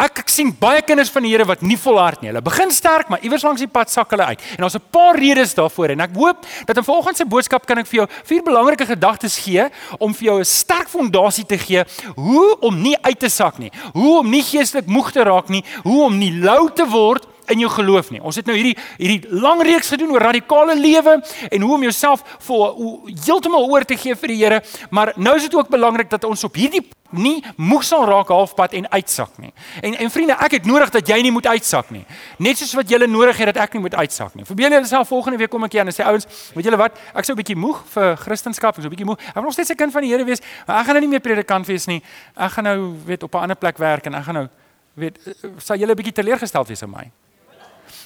Ek, 0.00 0.22
ek 0.22 0.32
sien 0.32 0.52
baie 0.56 0.80
kinders 0.86 1.10
van 1.12 1.26
die 1.26 1.32
Here 1.34 1.44
wat 1.44 1.60
nie 1.60 1.76
volhard 1.76 2.22
nie. 2.22 2.30
Hulle 2.30 2.40
begin 2.44 2.72
sterk, 2.72 3.10
maar 3.12 3.20
iewers 3.20 3.44
langs 3.44 3.60
die 3.60 3.68
pad 3.68 3.92
sak 3.92 4.14
hulle 4.14 4.30
uit. 4.32 4.40
En 4.56 4.64
daar's 4.64 4.78
'n 4.80 4.88
paar 4.90 5.18
redes 5.18 5.52
daarvoor 5.54 5.92
en 5.92 6.00
ek 6.00 6.16
hoop 6.16 6.46
dat 6.64 6.76
in 6.76 6.84
vanoggend 6.84 7.16
se 7.16 7.26
boodskap 7.26 7.66
kan 7.66 7.78
ek 7.78 7.86
vir 7.86 7.96
jou 8.00 8.06
vier 8.24 8.42
belangrike 8.42 8.86
gedagtes 8.86 9.36
gee 9.44 9.68
om 9.98 10.14
vir 10.14 10.24
jou 10.24 10.38
'n 10.40 10.44
sterk 10.44 10.88
fondasie 10.88 11.44
te 11.44 11.58
gee 11.58 11.84
hoe 12.16 12.56
om 12.60 12.80
nie 12.80 12.96
uit 13.02 13.18
te 13.18 13.28
sak 13.28 13.58
nie, 13.58 13.70
hoe 13.92 14.18
om 14.18 14.30
nie 14.30 14.42
geestelik 14.42 14.86
moeg 14.86 15.12
te 15.12 15.22
raak 15.22 15.48
nie, 15.48 15.64
hoe 15.84 16.04
om 16.04 16.18
nie 16.18 16.32
lou 16.32 16.70
te 16.72 16.86
word 16.86 17.26
in 17.50 17.58
jou 17.58 17.70
geloof 17.70 18.10
nie. 18.10 18.22
Ons 18.22 18.36
het 18.36 18.46
nou 18.46 18.56
hierdie 18.56 18.76
hierdie 18.98 19.40
lang 19.42 19.62
reeks 19.62 19.88
gedoen 19.88 20.10
oor 20.14 20.22
radikale 20.30 20.76
lewe 20.78 21.18
en 21.50 21.60
hoe 21.60 21.74
om 21.74 21.82
jouself 21.82 22.24
vol 22.46 23.02
heeltemal 23.26 23.68
oor 23.70 23.84
te 23.84 23.96
gee 23.96 24.14
vir 24.14 24.28
die 24.28 24.38
Here, 24.40 24.62
maar 24.90 25.12
nou 25.16 25.36
is 25.36 25.42
dit 25.42 25.54
ook 25.54 25.68
belangrik 25.68 26.10
dat 26.10 26.24
ons 26.24 26.44
op 26.44 26.54
hierdie 26.56 26.82
nie 27.10 27.40
moeg 27.56 27.82
sal 27.84 28.04
raak 28.06 28.30
halfpad 28.30 28.74
en 28.78 28.86
uitsak 28.90 29.38
nie. 29.42 29.52
En 29.82 29.96
en 29.98 30.10
vriende, 30.10 30.36
ek 30.46 30.58
het 30.58 30.66
nodig 30.68 30.92
dat 30.94 31.08
jy 31.08 31.20
nie 31.22 31.32
moet 31.34 31.46
uitsak 31.46 31.90
nie. 31.90 32.04
Net 32.38 32.58
soos 32.58 32.72
wat 32.78 32.90
jy 32.90 33.00
nodig 33.06 33.36
het 33.36 33.50
dat 33.52 33.62
ek 33.66 33.74
nie 33.74 33.82
moet 33.82 33.94
uitsak 33.94 34.34
nie. 34.38 34.46
Verbeel 34.46 34.70
jouself 34.78 35.08
volgende 35.08 35.38
week 35.38 35.50
kom 35.50 35.64
ek 35.66 35.72
hier 35.72 35.84
en 35.84 35.94
sê 35.94 36.06
ouens, 36.06 36.26
weet 36.54 36.70
julle 36.70 36.78
wat? 36.80 36.98
Ek 37.14 37.24
sou 37.24 37.34
'n 37.34 37.42
bietjie 37.42 37.56
moeg 37.56 37.82
vir 37.94 38.16
Christendom, 38.16 38.68
ek 38.68 38.74
sou 38.74 38.86
'n 38.86 38.94
bietjie 38.94 39.06
moeg. 39.06 39.18
Ek 39.18 39.34
wil 39.34 39.42
nog 39.42 39.52
steeds 39.52 39.70
'n 39.70 39.76
kind 39.76 39.92
van 39.92 40.02
die 40.02 40.10
Here 40.10 40.24
wees, 40.24 40.40
maar 40.66 40.80
ek 40.80 40.86
gaan 40.86 40.94
nou 40.94 41.00
nie 41.00 41.10
meer 41.10 41.20
predikant 41.20 41.66
wees 41.66 41.86
nie. 41.86 42.02
Ek 42.36 42.50
gaan 42.52 42.64
nou 42.64 42.94
weet 43.04 43.22
op 43.22 43.34
'n 43.34 43.42
ander 43.42 43.56
plek 43.56 43.78
werk 43.78 44.06
en 44.06 44.14
ek 44.14 44.24
gaan 44.24 44.34
nou 44.34 44.48
weet 44.94 45.18
sal 45.58 45.76
julle 45.76 45.92
'n 45.92 45.96
bietjie 45.96 46.12
teleurgesteld 46.12 46.68
wees 46.68 46.82
in 46.82 46.90
my. 46.90 47.10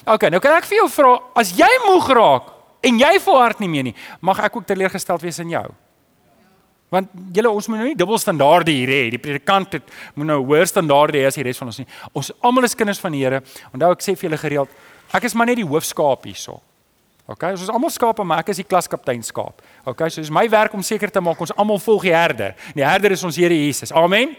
OK, 0.05 0.27
nou 0.29 0.41
kan 0.43 0.59
ek 0.59 0.67
vir 0.69 0.83
jou 0.83 0.89
vra, 0.93 1.15
as 1.41 1.53
jy 1.57 1.69
moeg 1.87 2.11
raak 2.13 2.51
en 2.85 2.99
jy 3.01 3.15
volhard 3.25 3.61
nie 3.63 3.71
meer 3.71 3.87
nie, 3.87 3.95
mag 4.21 4.43
ek 4.45 4.59
ook 4.59 4.67
teleurgesteld 4.69 5.23
wees 5.25 5.41
in 5.41 5.55
jou? 5.55 5.65
Want 6.93 7.09
julle 7.33 7.49
ons 7.49 7.67
moet 7.71 7.81
nou 7.81 7.87
nie 7.89 7.97
dubbelstandaarde 7.97 8.71
hier 8.71 8.91
hê. 8.93 8.99
Die 9.15 9.19
predikant 9.19 9.73
het 9.79 9.89
moet 10.13 10.29
nou 10.29 10.37
hoër 10.45 10.69
standaarde 10.69 11.17
hê 11.17 11.25
as 11.27 11.39
die 11.39 11.43
res 11.47 11.57
van 11.59 11.71
ons 11.71 11.81
nie. 11.81 11.87
Ons 12.13 12.29
almal 12.45 12.67
is 12.69 12.77
kinders 12.77 13.01
van 13.01 13.15
die 13.15 13.23
Here. 13.25 13.41
Onthou 13.73 13.89
ek 13.95 14.05
sê 14.05 14.13
vir 14.13 14.29
julle 14.29 14.39
gereeld, 14.39 14.77
ek 15.17 15.25
is 15.27 15.35
maar 15.35 15.49
net 15.49 15.59
die 15.59 15.67
hoofskaap 15.67 16.29
hierso. 16.29 16.59
OK, 17.25 17.41
ons 17.55 17.63
is 17.65 17.71
almal 17.73 17.89
skape, 17.89 18.21
maar 18.21 18.43
ek 18.43 18.51
is 18.53 18.61
die 18.61 18.67
klaskaptein 18.69 19.23
skaap. 19.25 19.63
OK, 19.89 20.05
so 20.13 20.21
dis 20.21 20.29
my 20.29 20.45
werk 20.53 20.75
om 20.77 20.85
seker 20.85 21.09
te 21.09 21.23
maak 21.25 21.41
ons 21.41 21.55
almal 21.57 21.81
volg 21.81 22.05
die 22.05 22.13
herder. 22.13 22.53
Die 22.77 22.85
herder 22.85 23.17
is 23.17 23.25
ons 23.25 23.39
Here 23.41 23.57
Jesus. 23.57 23.89
Amen. 23.91 24.37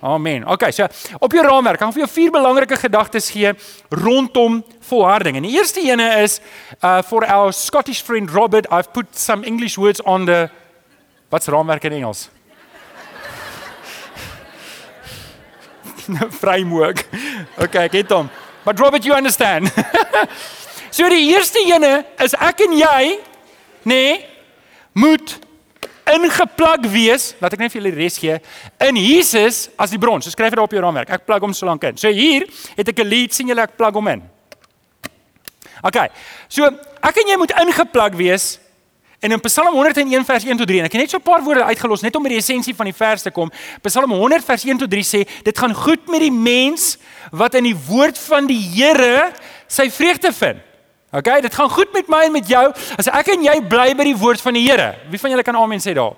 Amen. 0.00 0.46
OK, 0.46 0.70
so 0.70 0.86
op 1.18 1.32
jou 1.32 1.42
raamwerk, 1.42 1.80
gaan 1.82 1.92
vir 1.92 2.04
jou 2.04 2.10
vier 2.12 2.30
belangrike 2.30 2.76
gedagtes 2.78 3.30
gee 3.34 3.50
rondom 3.90 4.60
volharding. 4.86 5.36
En 5.36 5.42
die 5.42 5.56
eerste 5.58 5.82
ene 5.82 6.06
is 6.22 6.38
uh 6.82 7.02
for 7.02 7.26
our 7.26 7.52
Scottish 7.52 8.02
friend 8.02 8.30
Robert, 8.30 8.66
I've 8.70 8.92
put 8.92 9.06
some 9.18 9.46
English 9.46 9.76
words 9.76 10.02
on 10.02 10.26
the 10.26 10.48
Wat's 11.30 11.46
raamwerk 11.46 11.84
in 11.84 11.92
Engels? 11.92 12.28
Framework. 16.40 17.04
Okay, 17.58 17.84
ek 17.84 17.92
het 17.92 18.14
hom. 18.14 18.30
But 18.64 18.78
Robert, 18.80 19.04
you 19.04 19.16
understand. 19.16 19.68
so 20.96 21.08
die 21.10 21.34
eerste 21.34 21.60
ene 21.66 22.06
is 22.22 22.32
ek 22.38 22.62
en 22.64 22.78
jy, 22.78 23.02
nê, 23.82 23.92
nee, 23.92 24.24
moet 24.96 25.36
ingeplug 26.14 26.86
wees, 26.92 27.34
laat 27.40 27.52
ek 27.52 27.58
net 27.58 27.72
vir 27.72 27.82
julle 27.82 27.94
res 27.96 28.18
gee, 28.18 28.38
in 28.80 28.96
Jesus 28.96 29.68
as 29.78 29.90
die 29.90 29.98
bron. 29.98 30.22
So 30.22 30.30
skryf 30.30 30.50
dit 30.50 30.58
op 30.62 30.72
jou 30.72 30.82
raamwerk. 30.82 31.10
Ek 31.10 31.26
plug 31.26 31.40
hom 31.40 31.54
so 31.54 31.66
lank 31.66 31.84
in. 31.84 31.96
So 31.96 32.08
hier 32.08 32.46
het 32.76 32.88
ek 32.88 32.98
'n 33.00 33.08
lead, 33.08 33.34
sien 33.34 33.48
julle 33.48 33.62
ek 33.62 33.76
plug 33.76 33.94
hom 33.94 34.08
in. 34.08 34.22
Okay. 35.82 36.08
So 36.48 36.64
ek 36.64 37.16
en 37.16 37.28
jy 37.28 37.36
moet 37.36 37.52
ingeplug 37.52 38.14
wees 38.16 38.58
En 39.18 39.32
in 39.32 39.40
Psalm 39.40 39.74
101 39.74 40.24
vers 40.24 40.44
1 40.44 40.56
tot 40.56 40.66
3, 40.66 40.78
en 40.78 40.86
ek 40.86 40.92
het 40.94 41.00
net 41.00 41.10
so 41.10 41.18
'n 41.18 41.22
paar 41.22 41.42
woorde 41.42 41.64
uitgelos 41.64 42.00
net 42.00 42.14
om 42.16 42.22
by 42.22 42.28
die 42.28 42.38
essensie 42.38 42.74
van 42.74 42.86
die 42.86 42.94
vers 42.94 43.22
te 43.22 43.30
kom. 43.30 43.50
Psalm 43.82 44.10
100 44.10 44.44
vers 44.44 44.64
1 44.64 44.78
tot 44.78 44.90
3 44.90 45.02
sê, 45.02 45.28
dit 45.42 45.58
gaan 45.58 45.74
goed 45.74 46.06
met 46.06 46.20
die 46.20 46.30
mens 46.30 46.98
wat 47.32 47.54
in 47.54 47.64
die 47.64 47.76
woord 47.86 48.18
van 48.18 48.46
die 48.46 48.60
Here 48.60 49.32
sy 49.66 49.90
vreugde 49.90 50.32
vind. 50.32 50.67
OK, 51.10 51.40
dit 51.40 51.54
gaan 51.54 51.70
goed 51.70 51.92
met 51.92 52.08
my 52.08 52.24
en 52.28 52.32
met 52.32 52.48
jou 52.48 52.64
as 53.00 53.06
ek 53.08 53.32
en 53.32 53.44
jy 53.46 53.58
bly 53.64 53.94
by 53.96 54.04
die 54.10 54.16
woord 54.16 54.42
van 54.44 54.56
die 54.58 54.66
Here. 54.68 54.92
Wie 55.08 55.20
van 55.20 55.32
julle 55.32 55.44
kan 55.46 55.56
amen 55.56 55.80
sê 55.80 55.94
daar? 55.96 56.16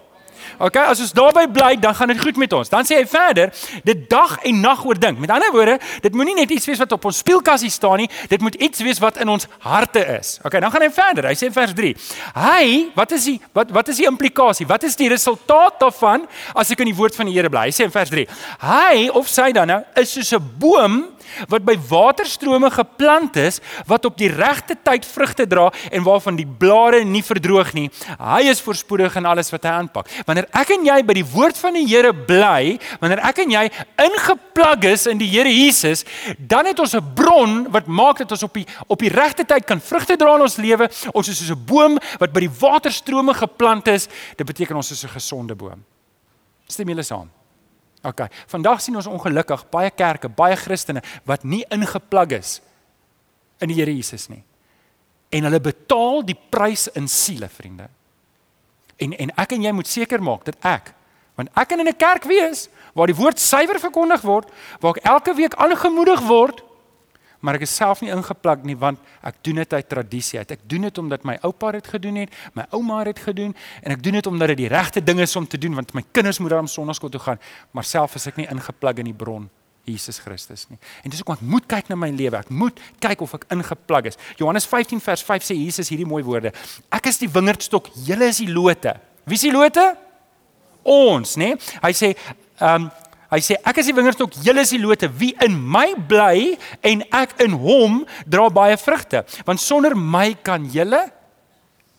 Okay, 0.61 0.83
as 0.93 1.01
ons 1.01 1.13
daarby 1.17 1.47
bly, 1.49 1.77
dan 1.81 1.95
gaan 1.97 2.11
dit 2.13 2.19
goed 2.21 2.37
met 2.37 2.53
ons. 2.53 2.69
Dan 2.69 2.85
sê 2.85 2.99
hy 2.99 3.05
verder, 3.09 3.53
dit 3.87 4.01
dag 4.11 4.35
en 4.45 4.59
nag 4.61 4.83
oordink. 4.85 5.21
Met 5.23 5.31
ander 5.33 5.53
woorde, 5.55 5.79
dit 6.05 6.17
moenie 6.17 6.35
net 6.37 6.51
iets 6.53 6.67
wees 6.69 6.81
wat 6.83 6.93
op 6.93 7.07
ons 7.09 7.21
speelkasie 7.23 7.71
staan 7.73 8.03
nie, 8.03 8.09
dit 8.29 8.43
moet 8.45 8.59
iets 8.61 8.83
wees 8.85 9.01
wat 9.01 9.21
in 9.23 9.31
ons 9.33 9.47
harte 9.65 10.03
is. 10.19 10.35
Okay, 10.45 10.61
dan 10.61 10.75
gaan 10.75 10.85
hy 10.85 10.91
verder. 10.93 11.31
Hy 11.31 11.37
sê 11.39 11.49
in 11.49 11.55
vers 11.55 11.73
3: 11.77 11.95
Hy, 12.37 12.67
wat 12.99 13.15
is 13.17 13.29
die 13.31 13.39
wat 13.57 13.73
wat 13.73 13.89
is 13.95 14.03
die 14.03 14.09
implikasie? 14.11 14.67
Wat 14.69 14.85
is 14.85 14.99
die 15.01 15.09
resultaat 15.13 15.79
daarvan 15.81 16.27
as 16.53 16.75
ek 16.75 16.85
in 16.85 16.91
die 16.91 16.99
woord 16.99 17.17
van 17.17 17.31
die 17.31 17.39
Here 17.39 17.53
bly? 17.53 17.69
Hy 17.71 17.77
sê 17.79 17.87
in 17.89 17.95
vers 17.95 18.13
3: 18.13 18.27
Hy 18.67 19.07
of 19.17 19.31
sy 19.31 19.53
dan 19.57 19.71
nou 19.73 19.81
is 20.03 20.13
soos 20.19 20.35
'n 20.35 20.45
boom 20.61 21.07
wat 21.49 21.65
by 21.65 21.77
waterstrome 21.89 22.71
geplant 22.71 23.37
is 23.37 23.61
wat 23.87 24.05
op 24.05 24.19
die 24.19 24.31
regte 24.33 24.77
tyd 24.83 25.07
vrugte 25.07 25.47
dra 25.47 25.71
en 25.91 26.05
waarvan 26.07 26.37
die 26.37 26.47
blare 26.47 27.05
nie 27.05 27.23
verdroog 27.23 27.73
nie. 27.77 27.89
Hy 28.19 28.43
is 28.51 28.63
voorspoedig 28.65 29.17
in 29.17 29.27
alles 29.27 29.51
wat 29.51 29.65
hy 29.65 29.75
aanpak. 29.81 30.11
Wanneer 30.27 30.49
ek 30.57 30.75
en 30.77 30.87
jy 30.87 30.99
by 31.07 31.17
die 31.21 31.27
woord 31.27 31.59
van 31.61 31.75
die 31.75 31.87
Here 31.91 32.13
bly, 32.15 32.79
wanneer 33.01 33.23
ek 33.27 33.43
en 33.45 33.51
jy 33.51 33.65
ingeplug 33.99 34.85
is 34.93 35.07
in 35.11 35.19
die 35.19 35.29
Here 35.31 35.51
Jesus, 35.51 36.05
dan 36.39 36.67
het 36.67 36.79
ons 36.79 36.95
'n 36.95 37.15
bron 37.15 37.67
wat 37.71 37.87
maak 37.87 38.19
dat 38.19 38.31
ons 38.31 38.43
op 38.43 38.55
die 38.55 38.67
op 38.87 38.99
die 38.99 39.11
regte 39.11 39.45
tyd 39.45 39.65
kan 39.65 39.81
vrugte 39.81 40.17
dra 40.17 40.35
in 40.35 40.43
ons 40.43 40.57
lewe. 40.57 40.89
Ons 41.13 41.29
is 41.29 41.39
soos 41.39 41.51
'n 41.51 41.65
boom 41.67 41.99
wat 42.19 42.33
by 42.33 42.41
die 42.41 42.57
waterstrome 42.61 43.35
geplant 43.35 43.89
is. 43.89 44.09
Dit 44.37 44.47
beteken 44.47 44.77
ons 44.77 44.91
is 44.91 45.05
'n 45.05 45.09
gesonde 45.09 45.55
boom. 45.55 45.85
Stem 46.67 46.89
julle 46.89 47.03
saam? 47.03 47.40
OK. 48.03 48.27
Vandag 48.47 48.81
sien 48.81 48.97
ons 48.97 49.09
ongelukkig 49.11 49.67
baie 49.73 49.91
kerke, 49.93 50.29
baie 50.29 50.57
Christene 50.57 51.03
wat 51.29 51.45
nie 51.45 51.65
ingeplug 51.69 52.39
is 52.39 52.61
in 53.61 53.69
die 53.69 53.77
Here 53.77 53.93
Jesus 53.93 54.29
nie. 54.33 54.43
En 55.31 55.47
hulle 55.47 55.61
betaal 55.61 56.25
die 56.27 56.39
prys 56.51 56.89
in 56.97 57.09
siele, 57.09 57.49
vriende. 57.49 57.91
En 59.01 59.13
en 59.13 59.35
ek 59.37 59.53
en 59.57 59.69
jy 59.69 59.73
moet 59.77 59.89
seker 59.89 60.23
maak 60.25 60.47
dat 60.49 60.57
ek, 60.67 60.95
want 61.37 61.53
ek 61.57 61.69
kan 61.69 61.81
in 61.81 61.89
'n 61.89 61.97
kerk 61.97 62.25
wees 62.25 62.69
waar 62.95 63.07
die 63.07 63.17
woord 63.17 63.39
suiwer 63.39 63.79
verkondig 63.79 64.23
word, 64.23 64.49
waar 64.81 64.97
ek 64.97 65.05
elke 65.05 65.35
week 65.35 65.55
aangemoedig 65.55 66.21
word 66.21 66.63
maar 67.41 67.57
ek 67.57 67.65
is 67.67 67.75
self 67.77 68.03
nie 68.05 68.11
ingeplak 68.13 68.65
nie 68.69 68.77
want 68.79 69.01
ek 69.27 69.39
doen 69.47 69.63
dit 69.63 69.73
uit 69.73 69.89
tradisie 69.89 70.39
uit. 70.41 70.57
Ek 70.57 70.65
doen 70.69 70.89
dit 70.89 70.99
omdat 70.99 71.25
my 71.29 71.39
oupa 71.47 71.73
dit 71.77 71.87
gedoen 71.95 72.21
het, 72.23 72.35
my 72.55 72.67
ouma 72.77 73.01
het 73.01 73.15
dit 73.15 73.23
gedoen 73.31 73.55
en 73.83 73.95
ek 73.97 74.03
doen 74.05 74.19
dit 74.21 74.27
omdat 74.27 74.53
dit 74.55 74.65
die 74.65 74.73
regte 74.73 75.05
ding 75.05 75.21
is 75.21 75.37
om 75.37 75.49
te 75.49 75.59
doen 75.61 75.79
want 75.81 75.95
my 75.97 76.05
kinders 76.13 76.39
moet 76.39 76.55
daar 76.55 76.65
om 76.65 76.71
sonnaarskool 76.71 77.13
toe 77.17 77.23
gaan, 77.25 77.41
maar 77.73 77.85
self 77.85 78.19
is 78.21 78.29
ek 78.31 78.41
nie 78.41 78.49
ingeplak 78.51 79.01
in 79.01 79.11
die 79.11 79.17
bron 79.17 79.49
Jesus 79.89 80.21
Christus 80.21 80.67
nie. 80.69 80.79
En 81.03 81.11
dis 81.11 81.23
ook 81.23 81.33
ek 81.35 81.45
moet 81.47 81.67
kyk 81.71 81.89
na 81.91 81.97
my 81.99 82.11
lewe. 82.15 82.39
Ek 82.39 82.53
moet 82.53 82.79
kyk 83.03 83.25
of 83.25 83.35
ek 83.39 83.47
ingeplak 83.55 84.11
is. 84.13 84.19
Johannes 84.39 84.69
15 84.69 85.01
vers 85.03 85.25
5 85.27 85.47
sê 85.49 85.57
Jesus 85.57 85.91
hierdie 85.91 86.09
mooi 86.09 86.23
woorde. 86.27 86.53
Ek 86.93 87.09
is 87.11 87.21
die 87.23 87.31
wingerdstok, 87.33 87.91
julle 88.07 88.31
is 88.31 88.43
die 88.43 88.51
lote. 88.53 88.95
Wie 89.25 89.39
is 89.39 89.47
die 89.47 89.55
lote? 89.55 89.85
Ons, 90.87 91.37
nê? 91.41 91.55
Hy 91.81 91.93
sê, 91.97 92.15
ehm 92.61 92.89
um, 92.89 92.91
Hy 93.31 93.39
sê 93.45 93.57
ek 93.63 93.79
is 93.79 93.91
die 93.91 93.95
wingerdstok, 93.95 94.35
julle 94.43 94.65
is 94.67 94.73
die 94.75 94.81
lote. 94.83 95.07
Wie 95.21 95.33
in 95.45 95.55
my 95.55 95.93
bly 95.95 96.57
en 96.87 97.05
ek 97.15 97.37
in 97.45 97.55
hom 97.63 98.03
dra 98.27 98.49
baie 98.51 98.79
vrugte, 98.81 99.23
want 99.47 99.63
sonder 99.63 99.95
my 99.95 100.33
kan 100.47 100.67
julle 100.71 101.05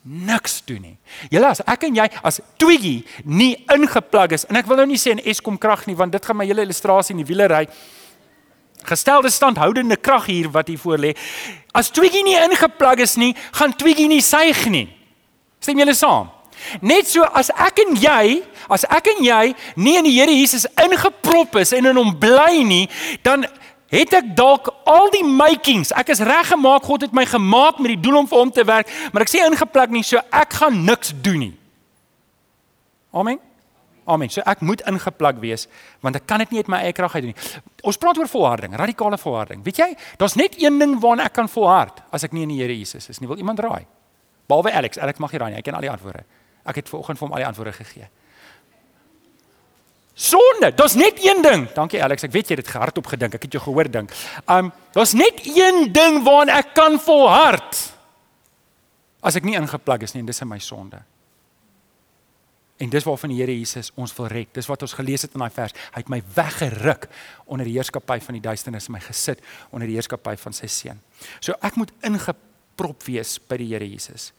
niks 0.02 0.60
doen 0.66 0.82
nie. 0.82 0.98
Julle 1.32 1.52
as 1.54 1.62
ek 1.70 1.86
en 1.88 2.00
jy 2.02 2.08
as 2.26 2.42
Twiggy 2.60 3.02
nie 3.24 3.54
ingeplug 3.72 4.36
is 4.36 4.48
en 4.50 4.58
ek 4.60 4.68
wil 4.68 4.82
nou 4.82 4.90
nie 4.90 5.00
sê 5.00 5.14
in 5.14 5.24
Eskom 5.30 5.60
krag 5.62 5.86
nie 5.88 5.96
want 5.98 6.16
dit 6.16 6.26
gaan 6.26 6.40
my 6.40 6.48
hele 6.50 6.66
illustrasie 6.66 7.14
in 7.14 7.22
die 7.22 7.28
wiele 7.30 7.48
ry 7.52 7.68
gestelde 8.88 9.30
standhoudende 9.30 9.96
krag 10.02 10.26
hier 10.26 10.50
wat 10.50 10.68
hier 10.68 10.80
voor 10.82 10.98
lê. 10.98 11.14
As 11.74 11.92
Twiggy 11.94 12.24
nie 12.26 12.38
ingeplug 12.40 13.04
is 13.06 13.16
nie, 13.22 13.36
gaan 13.54 13.76
Twiggy 13.78 14.08
nie 14.10 14.24
suig 14.26 14.66
nie. 14.74 14.88
Stem 15.62 15.80
julle 15.84 15.94
saam? 15.94 16.32
Net 16.82 17.10
so 17.10 17.25
as 17.38 17.51
ek 17.56 17.82
en 17.86 17.96
jy, 18.00 18.41
as 18.72 18.86
ek 18.89 19.12
en 19.15 19.24
jy 19.25 19.41
nie 19.75 19.98
in 20.00 20.08
die 20.08 20.15
Here 20.20 20.34
Jesus 20.34 20.68
ingeprop 20.80 21.58
is 21.62 21.74
en 21.75 21.89
in 21.91 22.00
hom 22.00 22.13
bly 22.20 22.63
nie, 22.68 22.86
dan 23.25 23.48
het 23.91 24.13
ek 24.15 24.34
dalk 24.38 24.70
al 24.88 25.12
die 25.12 25.25
makings. 25.27 25.91
Ek 26.00 26.13
is 26.13 26.24
reggemaak, 26.24 26.88
God 26.88 27.08
het 27.08 27.15
my 27.15 27.25
gemaak 27.27 27.82
met 27.84 27.96
die 27.96 28.01
doel 28.01 28.24
om 28.24 28.30
vir 28.32 28.39
hom 28.39 28.51
te 28.53 28.65
werk, 28.68 28.91
maar 29.12 29.25
ek 29.25 29.34
sê 29.34 29.44
ingeplak 29.44 29.91
nie, 29.91 30.03
so 30.08 30.22
ek 30.32 30.60
gaan 30.62 30.84
niks 30.88 31.12
doen 31.24 31.48
nie. 31.50 31.56
Amen. 33.12 33.41
Amen. 34.10 34.32
So 34.34 34.41
ek 34.50 34.63
moet 34.65 34.82
ingeplak 34.89 35.38
wees 35.44 35.68
want 36.01 36.18
ek 36.18 36.25
kan 36.30 36.41
dit 36.41 36.56
nie 36.56 36.63
uit 36.63 36.72
my 36.72 36.82
eie 36.88 36.96
krag 36.96 37.13
uit 37.15 37.27
doen 37.27 37.34
nie. 37.36 37.60
Ons 37.88 38.00
praat 38.01 38.18
oor 38.18 38.30
volharding, 38.32 38.74
radikale 38.80 39.20
volharding. 39.22 39.62
Weet 39.65 39.82
jy, 39.84 39.89
daar's 40.20 40.38
net 40.39 40.58
een 40.60 40.80
ding 40.82 40.98
waarna 41.03 41.27
ek 41.30 41.36
kan 41.38 41.50
volhard 41.51 42.01
as 42.12 42.25
ek 42.25 42.34
nie 42.36 42.48
in 42.48 42.56
die 42.56 42.62
Here 42.63 42.74
Jesus 42.74 43.12
is 43.12 43.22
nie. 43.22 43.30
Wil 43.30 43.44
iemand 43.44 43.62
raai? 43.62 43.86
Behalwe 44.50 44.74
Alex, 44.75 45.00
Alex 45.00 45.22
mag 45.22 45.32
hier 45.32 45.44
raai. 45.44 45.53
Hy 45.56 45.63
ken 45.65 45.77
al 45.77 45.86
die 45.86 45.91
antwoorde. 45.91 46.25
Ek 46.63 46.82
het 46.82 46.89
vanoggend 46.89 47.20
vir 47.20 47.27
hom 47.27 47.36
al 47.36 47.44
die 47.44 47.48
antwoorde 47.50 47.74
gegee. 47.77 48.10
Sonde, 50.13 50.74
daar's 50.75 50.94
net 50.94 51.18
een 51.24 51.41
ding. 51.41 51.70
Dankie 51.74 52.01
Alex, 52.03 52.27
ek 52.27 52.34
weet 52.36 52.51
jy 52.51 52.58
het 52.60 52.65
dit 52.65 52.75
hardop 52.75 53.08
gedink. 53.10 53.38
Ek 53.38 53.48
het 53.48 53.56
jou 53.56 53.63
gehoor 53.63 53.89
dink. 53.89 54.12
Um 54.46 54.70
daar's 54.94 55.15
net 55.18 55.39
een 55.48 55.88
ding 55.96 56.22
waaraan 56.25 56.51
ek 56.60 56.75
kan 56.77 57.00
volhard. 57.00 57.80
As 59.22 59.38
ek 59.39 59.48
nie 59.48 59.56
ingeplug 59.58 60.03
is 60.06 60.13
nie, 60.13 60.22
en 60.22 60.30
dis 60.30 60.44
in 60.44 60.50
my 60.50 60.60
sonde. 60.62 61.00
En 62.82 62.89
dis 62.89 63.06
waarvan 63.06 63.30
die 63.30 63.38
Here 63.39 63.53
Jesus 63.53 63.91
ons 63.96 64.13
wil 64.18 64.27
red. 64.34 64.50
Dis 64.58 64.68
wat 64.70 64.82
ons 64.82 64.96
gelees 64.98 65.22
het 65.22 65.38
in 65.38 65.44
daai 65.44 65.53
vers. 65.53 65.75
Hy 65.94 66.01
het 66.01 66.10
my 66.10 66.20
weggeruk 66.36 67.08
onder 67.46 67.70
die 67.70 67.75
heerskappy 67.77 68.18
van 68.25 68.38
die 68.38 68.44
duisternis 68.44 68.89
en 68.89 68.98
my 68.98 69.01
gesit 69.06 69.44
onder 69.70 69.89
die 69.89 69.98
heerskappy 70.00 70.34
van 70.41 70.58
sy 70.58 70.70
seun. 70.72 71.01
So 71.39 71.53
ek 71.62 71.77
moet 71.77 71.94
ingeprop 72.06 73.06
wees 73.06 73.38
by 73.50 73.62
die 73.62 73.70
Here 73.74 73.86
Jesus. 73.86 74.32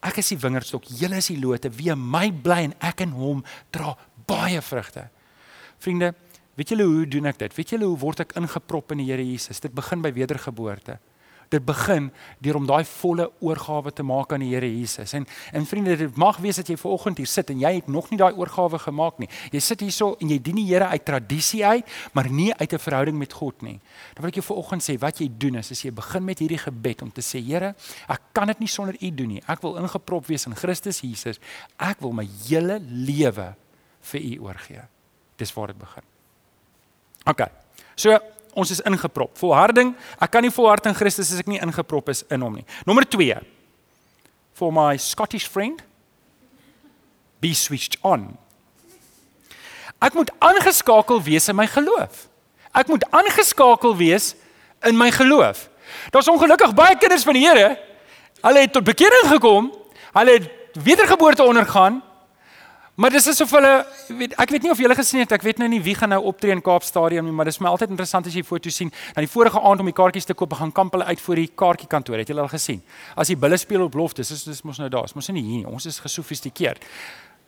Ek 0.00 0.20
is 0.22 0.30
die 0.32 0.40
wingerdstok, 0.40 0.86
julle 0.96 1.18
is 1.20 1.28
die 1.28 1.38
lote. 1.40 1.68
Wie 1.76 1.92
my 1.94 2.30
bly 2.32 2.62
en 2.70 2.76
ek 2.80 3.02
in 3.04 3.12
hom 3.16 3.42
dra 3.74 3.92
baie 4.30 4.62
vrugte. 4.64 5.08
Vriende, 5.80 6.14
weet 6.56 6.72
julle 6.72 6.86
hoe 6.88 7.06
doen 7.08 7.28
ek 7.28 7.40
dit? 7.42 7.56
Weet 7.56 7.74
julle 7.74 7.88
hoe 7.90 8.00
word 8.00 8.24
ek 8.24 8.36
ingeprop 8.40 8.94
in 8.94 9.02
die 9.02 9.10
Here 9.10 9.24
Jesus? 9.24 9.60
Dit 9.60 9.76
begin 9.76 10.04
by 10.04 10.12
wedergeboorte. 10.16 10.98
Dit 11.50 11.64
begin 11.66 12.12
deur 12.38 12.60
om 12.60 12.66
daai 12.66 12.84
volle 12.86 13.24
oorgawe 13.42 13.90
te 13.90 14.04
maak 14.06 14.30
aan 14.32 14.44
die 14.44 14.52
Here 14.52 14.68
Jesus. 14.70 15.12
En 15.18 15.26
en 15.52 15.66
vriende, 15.66 15.96
dit 15.98 16.16
mag 16.16 16.38
wees 16.38 16.60
dat 16.60 16.68
jy 16.70 16.76
vanoggend 16.78 17.18
hier 17.18 17.26
sit 17.26 17.50
en 17.50 17.58
jy 17.58 17.72
het 17.80 17.88
nog 17.90 18.10
nie 18.12 18.18
daai 18.20 18.36
oorgawe 18.38 18.78
gemaak 18.78 19.18
nie. 19.18 19.28
Jy 19.50 19.62
sit 19.64 19.82
hierso 19.82 20.12
en 20.22 20.30
jy 20.30 20.38
dien 20.38 20.60
die 20.60 20.66
Here 20.68 20.86
uit 20.92 21.04
tradisie 21.04 21.64
uit, 21.66 21.90
maar 22.14 22.30
nie 22.30 22.52
uit 22.54 22.72
'n 22.72 22.78
verhouding 22.78 23.18
met 23.18 23.32
God 23.32 23.62
nie. 23.62 23.80
Dan 24.14 24.22
wil 24.22 24.28
ek 24.28 24.34
jou 24.34 24.46
vanoggend 24.46 24.82
sê 24.82 24.98
wat 24.98 25.18
jy 25.18 25.28
doen 25.38 25.54
is, 25.54 25.70
is 25.70 25.82
jy 25.82 25.90
begin 25.90 26.24
met 26.24 26.38
hierdie 26.38 26.58
gebed 26.58 27.02
om 27.02 27.10
te 27.12 27.20
sê 27.20 27.42
Here, 27.42 27.74
ek 28.08 28.20
kan 28.32 28.46
dit 28.46 28.58
nie 28.58 28.68
sonder 28.68 28.94
U 29.00 29.10
doen 29.10 29.28
nie. 29.28 29.42
Ek 29.48 29.62
wil 29.62 29.76
ingeprop 29.76 30.26
wees 30.26 30.46
in 30.46 30.54
Christus 30.54 31.00
Jesus. 31.00 31.40
Ek 31.78 32.00
wil 32.00 32.12
my 32.12 32.28
hele 32.48 32.80
lewe 32.80 33.54
vir 34.00 34.20
U 34.20 34.38
oorgee. 34.40 34.82
Dis 35.36 35.52
waar 35.52 35.66
dit 35.66 35.78
begin. 35.78 36.02
OK. 37.26 37.40
So 37.96 38.18
ons 38.54 38.70
is 38.70 38.82
ingeprop. 38.86 39.32
Volharding, 39.38 39.94
ek 40.20 40.32
kan 40.34 40.44
nie 40.44 40.52
volhard 40.54 40.86
in 40.90 40.96
Christus 40.96 41.32
as 41.32 41.42
ek 41.42 41.50
nie 41.50 41.60
ingeprop 41.62 42.08
is 42.12 42.24
in 42.30 42.42
hom 42.44 42.58
nie. 42.60 42.66
Nommer 42.88 43.06
2. 43.06 43.40
For 44.56 44.72
my 44.74 44.96
Scottish 45.00 45.48
friend, 45.48 45.82
be 47.40 47.54
switched 47.56 47.96
on. 48.04 48.36
Ek 50.00 50.16
moet 50.16 50.32
aangeskakel 50.40 51.20
wees 51.24 51.48
in 51.48 51.56
my 51.56 51.66
geloof. 51.68 52.26
Ek 52.76 52.88
moet 52.88 53.04
aangeskakel 53.12 53.96
wees 53.98 54.34
in 54.86 54.96
my 54.96 55.10
geloof. 55.12 55.68
Daar's 56.14 56.28
ongelukkig 56.30 56.74
baie 56.76 56.96
kinders 56.98 57.24
van 57.26 57.36
die 57.36 57.44
Here. 57.44 57.74
Hulle 58.40 58.64
het 58.64 58.72
tot 58.72 58.86
bekering 58.86 59.26
gekom. 59.28 59.68
Hulle 60.16 60.38
het 60.38 60.48
wedergeboorte 60.80 61.44
ondergaan. 61.44 62.00
Maar 63.00 63.10
dis 63.10 63.26
asof 63.30 63.52
hulle 63.56 63.70
weet 64.12 64.34
ek 64.42 64.50
weet 64.52 64.66
nie 64.66 64.70
of 64.74 64.80
julle 64.82 64.94
gesien 64.98 65.22
het 65.22 65.30
ek 65.32 65.44
weet 65.46 65.60
nou 65.62 65.68
nie 65.72 65.78
wie 65.80 65.94
gaan 65.96 66.10
nou 66.12 66.18
optree 66.28 66.52
in 66.52 66.60
Kaapstadium 66.60 67.24
nie 67.24 67.32
maar 67.32 67.48
dis 67.48 67.56
my 67.64 67.70
altyd 67.70 67.94
interessant 67.94 68.26
as 68.28 68.34
jy 68.36 68.42
foto's 68.44 68.76
sien 68.76 68.90
dan 69.14 69.24
die 69.24 69.30
vorige 69.32 69.62
aand 69.70 69.80
om 69.80 69.88
die 69.88 69.94
kaartjies 69.96 70.28
te 70.28 70.36
koop 70.36 70.52
gaan 70.58 70.72
kamp 70.76 70.92
hulle 70.92 71.06
uit 71.08 71.22
voor 71.24 71.40
die 71.40 71.48
kaartjiekantoor. 71.62 72.20
Het 72.20 72.34
julle 72.34 72.44
al 72.44 72.52
gesien? 72.52 72.82
As 73.16 73.32
die 73.32 73.38
bulle 73.40 73.56
speel 73.56 73.86
op 73.86 73.96
loftes 73.96 74.34
dis 74.34 74.44
dis 74.50 74.60
mos 74.68 74.82
nou 74.82 74.90
daar 74.92 75.08
is 75.08 75.16
mos 75.16 75.32
nie 75.32 75.40
hier 75.40 75.62
nie. 75.62 75.72
Ons 75.72 75.88
is 75.88 75.96
gesofistikeerd 76.04 76.84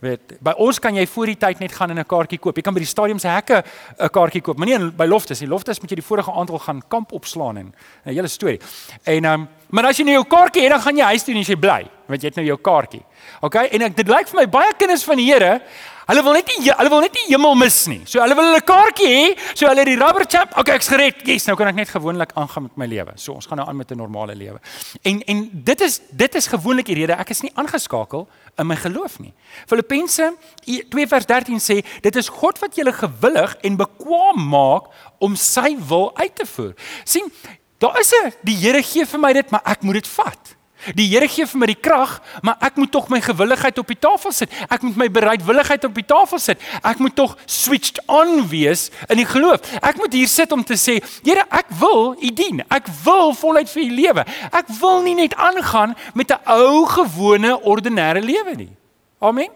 weet 0.02 0.34
by 0.42 0.54
ons 0.62 0.80
kan 0.82 0.96
jy 0.96 1.04
voor 1.06 1.30
die 1.30 1.38
tyd 1.38 1.60
net 1.62 1.72
gaan 1.72 1.90
en 1.90 1.98
'n 1.98 2.04
kaartjie 2.04 2.38
koop. 2.38 2.56
Jy 2.56 2.62
kan 2.62 2.74
by 2.74 2.80
die 2.80 2.90
stadium 2.90 3.18
se 3.18 3.28
hekke 3.28 3.62
'n 3.98 4.08
kaartjie 4.08 4.42
koop. 4.42 4.58
Maar 4.58 4.66
nie 4.66 4.90
by 4.90 5.06
loftes 5.06 5.40
nie 5.40 5.48
loftes 5.48 5.80
moet 5.80 5.90
jy 5.90 5.96
die 5.96 6.08
vorige 6.10 6.32
aand 6.32 6.50
al 6.50 6.58
gaan 6.58 6.82
kamp 6.88 7.12
opslaan 7.12 7.56
en 7.56 7.74
'n 8.04 8.14
hele 8.14 8.28
storie. 8.28 8.60
En 9.04 9.24
um, 9.24 9.48
maar 9.70 9.86
as 9.86 9.96
jy 9.96 10.04
nou 10.04 10.14
jou 10.14 10.26
kaartjie 10.26 10.62
het 10.62 10.70
dan 10.70 10.80
gaan 10.80 10.96
jy 10.96 11.04
huis 11.04 11.22
toe 11.22 11.34
en 11.34 11.40
jy 11.40 11.56
bly 11.56 11.88
want 12.08 12.22
jy 12.22 12.28
het 12.28 12.36
nou 12.36 12.46
jou 12.46 12.58
kaartjie. 12.60 13.02
OK? 13.40 13.54
En 13.54 13.82
ek 13.82 13.96
dit 13.96 14.08
lyk 14.08 14.28
vir 14.28 14.40
my 14.40 14.46
baie 14.48 14.72
kinders 14.76 15.04
van 15.04 15.16
die 15.16 15.32
Here, 15.32 15.62
hulle 16.08 16.22
wil 16.22 16.36
net 16.36 16.50
nie 16.50 16.70
hulle 16.70 16.90
wil 16.92 17.02
net 17.04 17.16
nie 17.18 17.26
hemel 17.30 17.54
mis 17.58 17.78
nie. 17.90 18.00
So 18.10 18.20
hulle 18.22 18.36
wil 18.38 18.48
hulle 18.50 18.62
kaartjie 18.66 19.10
hê, 19.10 19.24
so 19.54 19.68
hulle 19.68 19.84
die 19.88 19.96
rubber 20.00 20.26
champ. 20.26 20.56
OK, 20.58 20.72
ek's 20.76 20.90
gered. 20.92 21.22
Yes, 21.28 21.46
nou 21.48 21.56
kan 21.58 21.70
ek 21.70 21.78
net 21.78 21.92
gewoonlik 21.92 22.34
aangaan 22.38 22.68
met 22.68 22.76
my 22.82 22.88
lewe. 22.90 23.14
So 23.16 23.36
ons 23.36 23.46
gaan 23.50 23.60
nou 23.62 23.68
aan 23.68 23.76
met 23.76 23.90
'n 23.92 23.96
normale 23.96 24.34
lewe. 24.34 24.60
En 25.02 25.22
en 25.22 25.50
dit 25.52 25.80
is 25.80 26.00
dit 26.10 26.34
is 26.34 26.46
gewoonlik 26.46 26.86
die 26.86 26.94
rede 26.94 27.12
ek 27.18 27.30
is 27.30 27.42
nie 27.42 27.52
aangeskakel 27.54 28.28
in 28.58 28.66
my 28.66 28.76
geloof 28.76 29.18
nie. 29.18 29.32
Filippense 29.66 30.34
2 30.64 31.06
vers 31.06 31.26
13 31.26 31.60
sê 31.60 31.82
dit 32.00 32.16
is 32.16 32.28
God 32.28 32.58
wat 32.58 32.76
julle 32.76 32.92
gewillig 32.92 33.56
en 33.62 33.76
bekwam 33.76 34.48
maak 34.48 34.90
om 35.18 35.36
sy 35.36 35.76
wil 35.88 36.10
uit 36.16 36.34
te 36.34 36.46
voer. 36.46 36.74
sien, 37.04 37.32
daar 37.78 37.98
is 38.00 38.12
'n 38.12 38.32
die 38.42 38.56
Here 38.56 38.82
gee 38.82 39.06
vir 39.06 39.20
my 39.20 39.32
dit, 39.32 39.50
maar 39.50 39.62
ek 39.64 39.82
moet 39.82 39.94
dit 39.94 40.08
vat. 40.08 40.56
Die 40.96 41.06
Here 41.06 41.28
gee 41.30 41.46
vir 41.46 41.60
my 41.62 41.68
die 41.70 41.78
krag, 41.78 42.16
maar 42.42 42.58
ek 42.64 42.76
moet 42.80 42.90
tog 42.90 43.08
my 43.12 43.20
gewilligheid 43.22 43.78
op 43.78 43.86
die 43.92 43.98
tafel 43.98 44.32
sit. 44.34 44.50
Ek 44.66 44.82
moet 44.82 44.98
my 44.98 45.08
bereidwilligheid 45.14 45.84
op 45.86 45.94
die 45.94 46.06
tafel 46.06 46.40
sit. 46.42 46.62
Ek 46.82 46.98
moet 46.98 47.14
tog 47.14 47.36
switched 47.46 48.00
on 48.10 48.48
wees 48.50 48.88
in 49.08 49.20
die 49.22 49.28
geloof. 49.28 49.62
Ek 49.78 50.00
moet 50.00 50.12
hier 50.16 50.30
sit 50.30 50.52
om 50.52 50.64
te 50.66 50.74
sê, 50.80 50.98
Here, 51.22 51.46
ek 51.50 51.70
wil 51.78 52.16
U 52.18 52.30
dien. 52.34 52.64
Ek 52.72 52.90
wil 53.04 53.34
voluit 53.38 53.70
vir 53.70 53.82
U 53.84 53.90
lewe. 53.94 54.26
Ek 54.50 54.70
wil 54.80 55.02
nie 55.06 55.14
net 55.14 55.36
aangaan 55.38 55.94
met 56.14 56.30
'n 56.30 56.40
ou 56.50 56.86
gewone 56.86 57.60
ordinêre 57.62 58.20
lewe 58.20 58.54
nie. 58.56 58.72
Amen. 59.20 59.50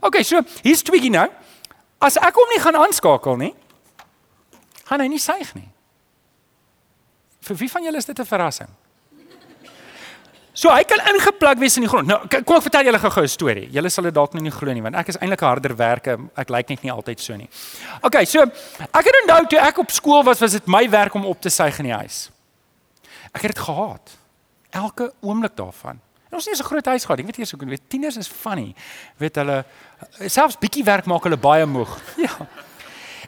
OK, 0.00 0.22
so 0.22 0.40
hier's 0.62 0.82
tweegie 0.82 1.10
nou. 1.10 1.28
As 1.98 2.16
ek 2.16 2.34
hom 2.34 2.48
nie 2.50 2.60
gaan 2.60 2.76
aanskakel 2.76 3.36
nie, 3.36 3.54
gaan 4.84 5.00
hy 5.00 5.08
nie 5.08 5.18
suig 5.22 5.54
nie. 5.54 5.68
Vir 7.42 7.56
wie 7.56 7.70
van 7.70 7.82
julle 7.82 7.96
is 7.96 8.04
dit 8.04 8.18
'n 8.18 8.24
verrassing? 8.24 8.68
So 10.54 10.68
hy 10.68 10.82
kan 10.84 11.00
ingeplak 11.14 11.56
wees 11.62 11.78
in 11.80 11.86
die 11.86 11.88
grond. 11.88 12.06
Nou 12.10 12.18
kom 12.44 12.58
ek 12.58 12.66
vertel 12.66 12.84
julle 12.90 12.98
gou-gou 13.00 13.22
'n 13.24 13.28
storie. 13.28 13.68
Julle 13.72 13.88
sal 13.88 14.04
dit 14.04 14.14
dalk 14.14 14.34
nou 14.34 14.42
nie 14.42 14.52
glo 14.52 14.72
nie 14.72 14.82
want 14.82 14.94
ek 14.94 15.08
is 15.08 15.16
eintlik 15.16 15.40
'n 15.40 15.46
harder 15.46 15.76
werker. 15.76 16.18
Ek 16.36 16.50
lyk 16.50 16.68
net 16.68 16.82
nie 16.82 16.92
altyd 16.92 17.20
so 17.20 17.36
nie. 17.36 17.48
OK, 18.02 18.24
so 18.26 18.42
ek 18.42 19.04
het 19.04 19.14
onthou 19.22 19.46
toe 19.48 19.58
ek 19.58 19.78
op 19.78 19.90
skool 19.90 20.22
was, 20.22 20.40
was 20.40 20.52
dit 20.52 20.66
my 20.66 20.88
werk 20.90 21.14
om 21.14 21.24
op 21.24 21.40
te 21.40 21.48
suig 21.48 21.78
in 21.78 21.84
die 21.84 21.94
huis. 21.94 22.30
Ek 23.34 23.42
het 23.42 23.54
dit 23.54 23.64
gehaat. 23.64 24.10
Elke 24.70 25.12
oomblik 25.22 25.56
daarvan. 25.56 25.98
En 26.28 26.38
ons 26.38 26.44
het 26.44 26.54
nie 26.54 26.62
so 26.62 26.64
groot 26.64 26.86
huis 26.86 27.04
gehad. 27.04 27.18
Ek 27.18 27.26
weet 27.26 27.38
eers 27.38 27.50
hoe 27.50 27.66
weet 27.68 27.88
tieners 27.88 28.16
is 28.16 28.28
funny. 28.28 28.74
Weet 29.16 29.36
hulle 29.36 29.64
selfs 30.26 30.56
bietjie 30.56 30.84
werk 30.84 31.06
maak 31.06 31.22
hulle 31.24 31.36
baie 31.36 31.66
moeg. 31.66 31.98
Ja. 32.24 32.46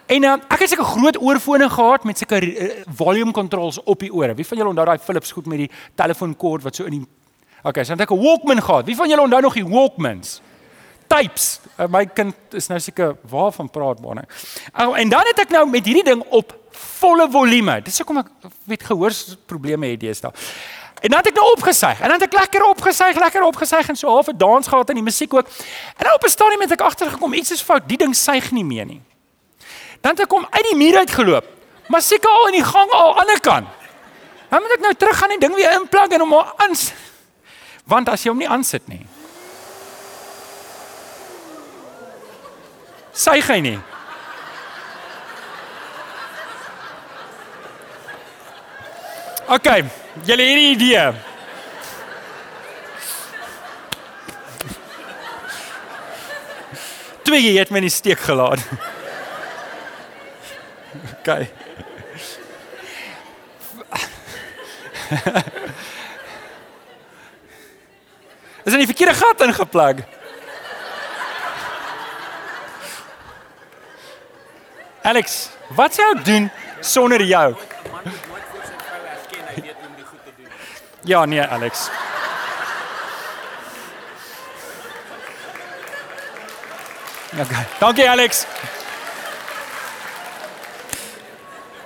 En 0.06 0.22
uh, 0.22 0.32
ek 0.52 0.60
het 0.60 0.68
seker 0.68 0.84
groot 0.84 1.16
oorfone 1.16 1.68
gehad 1.70 2.04
met 2.04 2.18
seker 2.18 2.44
uh, 2.44 2.70
volume 2.96 3.32
controls 3.32 3.82
op 3.82 4.00
die 4.04 4.12
ore. 4.12 4.34
Wie 4.34 4.46
van 4.46 4.58
julle 4.58 4.68
onthou 4.68 4.86
daai 4.86 4.98
Philips 4.98 5.32
goed 5.32 5.46
met 5.46 5.64
die 5.64 5.70
telefoonkord 5.94 6.62
wat 6.62 6.76
so 6.76 6.84
in 6.84 6.98
die 7.00 7.06
Okay, 7.64 7.80
so 7.84 7.94
dan 7.94 7.98
het 7.98 8.10
ek 8.10 8.16
'n 8.16 8.20
Walkman 8.20 8.62
gehad. 8.62 8.84
Wie 8.84 8.96
van 8.96 9.08
julle 9.08 9.22
onthou 9.22 9.40
nog 9.40 9.54
die 9.54 9.64
Walkmans? 9.64 10.40
Tapes. 11.06 11.60
Uh, 11.78 11.86
my 11.88 12.06
kind 12.06 12.34
is 12.50 12.66
nou 12.66 12.80
seker 12.80 13.16
waarvan 13.22 13.70
praat 13.70 14.00
maar 14.00 14.14
nou. 14.14 14.26
Oh, 14.76 14.98
en 14.98 15.08
dan 15.08 15.22
het 15.24 15.38
ek 15.38 15.48
nou 15.48 15.70
met 15.70 15.84
hierdie 15.84 16.04
ding 16.04 16.22
op 16.28 16.52
volle 16.70 17.30
volume. 17.30 17.82
Dis 17.82 17.98
hoekom 17.98 18.18
ek 18.18 18.28
weet 18.64 18.82
gehoorsprobleme 18.82 19.86
het 19.86 20.00
deesdae. 20.00 20.30
En 21.00 21.10
dan 21.10 21.18
het 21.18 21.26
ek 21.26 21.34
nou 21.34 21.52
opgesuig. 21.52 22.00
En 22.00 22.08
dan 22.08 22.20
het 22.20 22.28
ek 22.28 22.40
lekker 22.40 22.64
opgesuig, 22.64 23.16
lekker 23.16 23.42
opgesuig 23.42 23.88
en 23.88 23.96
so 23.96 24.08
half 24.08 24.28
'n 24.28 24.36
dans 24.36 24.68
gehad 24.68 24.88
in 24.88 24.94
die 24.94 25.04
musiek 25.04 25.34
ook. 25.34 25.48
En 25.96 26.04
nou 26.04 26.14
op 26.14 26.24
'n 26.24 26.28
stadium 26.28 26.60
het 26.60 26.70
ek 26.70 26.80
agtergekom 26.80 27.32
iets 27.32 27.50
is 27.50 27.62
fout. 27.62 27.88
Die 27.88 27.96
ding 27.96 28.14
suig 28.16 28.50
nie 28.50 28.64
meer 28.64 28.84
nie. 28.84 29.00
Dan 30.04 30.12
het 30.12 30.20
ek 30.20 30.28
kom 30.28 30.44
uit 30.50 30.66
die 30.68 30.76
muur 30.76 30.98
uit 31.00 31.10
geloop. 31.16 31.46
Maar 31.88 32.02
seker 32.04 32.28
al 32.28 32.50
in 32.50 32.58
die 32.58 32.64
gang 32.64 32.90
al 32.92 33.06
aan 33.06 33.12
die 33.14 33.20
ander 33.20 33.40
kant. 33.40 33.68
Dan 34.50 34.60
moet 34.60 34.74
ek 34.76 34.82
nou 34.84 34.92
terug 35.00 35.16
gaan 35.16 35.32
en 35.32 35.40
ding 35.40 35.54
weer 35.56 35.72
inplug 35.72 36.12
en 36.12 36.20
hom 36.20 36.34
aan 36.36 36.76
Want 37.88 38.08
as 38.12 38.22
jy 38.22 38.28
hom 38.28 38.38
nie 38.38 38.48
aansit 38.48 38.84
nie. 38.88 39.00
Sy 43.16 43.40
gaan 43.40 43.64
nie. 43.64 43.78
OK, 49.48 49.68
julle 50.28 50.42
het 50.42 50.58
'n 50.60 50.72
idee. 50.76 51.12
Twee 57.24 57.58
het 57.58 57.70
my 57.70 57.76
in 57.76 57.88
die 57.88 57.90
steek 57.90 58.20
gelaat. 58.20 58.92
Okay. 61.20 61.50
Is 68.64 68.72
in 68.72 68.78
die 68.78 68.86
verkeerde 68.86 69.14
gat 69.14 69.40
ingeplug. 69.40 69.96
Alex, 75.04 75.50
wat 75.76 75.94
sou 75.94 76.06
ek 76.14 76.24
doen 76.24 76.50
sonder 76.80 77.20
jou? 77.28 77.52
Ja, 81.04 81.24
nee, 81.28 81.44
Alex. 81.44 81.90
Okay. 87.34 87.66
Dankie 87.78 88.10
Alex. 88.10 88.46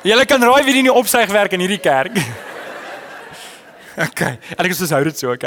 Julle 0.07 0.25
kan 0.31 0.43
raai 0.43 0.63
wie 0.65 0.77
die 0.79 0.85
nie 0.87 0.95
opsuig 0.95 1.31
werk 1.35 1.55
in 1.57 1.65
hierdie 1.65 1.81
kerk. 1.83 2.15
OK. 4.07 4.23
Ek 4.55 4.71
is 4.71 4.93
hou 4.95 5.01
dit 5.09 5.19
so, 5.19 5.33
OK. 5.35 5.47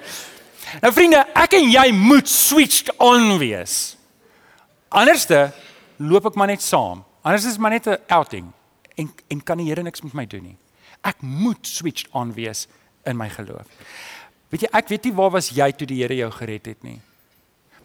nou 0.82 0.90
vriende, 0.92 1.22
ek 1.32 1.56
en 1.56 1.70
jy 1.72 1.86
moet 1.96 2.28
switched 2.28 2.92
on 3.00 3.38
wees. 3.40 3.96
Anderste 4.92 5.48
loop 5.96 6.28
ek 6.28 6.36
maar 6.36 6.52
net 6.52 6.64
saam. 6.64 7.00
Anders 7.24 7.46
is 7.48 7.56
maar 7.58 7.72
net 7.72 7.88
'n 7.88 7.96
outing 8.12 8.52
en 9.00 9.08
en 9.32 9.40
kan 9.42 9.58
die 9.58 9.66
Here 9.66 9.82
niks 9.82 10.02
met 10.02 10.14
my 10.14 10.26
doen 10.26 10.42
nie. 10.42 10.58
Ek 11.02 11.22
moet 11.22 11.66
switched 11.66 12.08
on 12.12 12.34
wees 12.34 12.66
in 13.04 13.16
my 13.16 13.28
geloof. 13.28 13.66
Weet 14.52 14.68
jy, 14.68 14.68
ek 14.72 14.88
weet 14.88 15.04
nie 15.04 15.14
waar 15.16 15.30
was 15.30 15.48
jy 15.48 15.72
toe 15.72 15.86
die 15.86 16.02
Here 16.02 16.14
jou 16.14 16.30
gered 16.30 16.66
het 16.66 16.82
nie. 16.82 17.00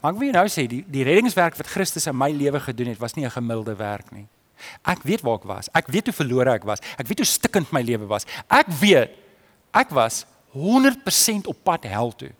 Maar 0.01 0.13
ek 0.13 0.19
wil 0.19 0.31
nou 0.31 0.47
sê 0.47 0.67
die 0.67 0.83
die 0.87 1.03
reddingswerk 1.03 1.55
wat 1.55 1.71
Christus 1.71 2.07
in 2.07 2.17
my 2.17 2.31
lewe 2.31 2.59
gedoen 2.59 2.91
het, 2.91 2.99
was 2.99 3.15
nie 3.15 3.25
'n 3.25 3.31
gemiddelde 3.31 3.75
werk 3.75 4.11
nie. 4.11 4.27
Ek 4.83 5.03
weet 5.07 5.23
waar 5.25 5.39
ek 5.39 5.47
was. 5.49 5.69
Ek 5.73 5.87
weet 5.87 6.09
hoe 6.09 6.15
verlore 6.15 6.53
ek 6.53 6.67
was. 6.67 6.83
Ek 6.97 7.07
weet 7.07 7.23
hoe 7.23 7.29
stikkend 7.29 7.71
my 7.71 7.81
lewe 7.81 8.07
was. 8.09 8.27
Ek 8.47 8.67
weet 8.81 9.15
ek 9.73 9.89
was 9.93 10.25
100% 10.55 11.49
op 11.49 11.57
pad 11.63 11.83
hel 11.85 12.11
toe. 12.17 12.31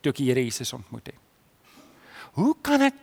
Toe 0.00 0.12
ek 0.12 0.20
die 0.20 0.28
Here 0.30 0.44
Jesus 0.44 0.72
ontmoet 0.72 1.10
het. 1.10 1.18
Hoe 2.34 2.54
kan 2.62 2.80
ek 2.80 2.94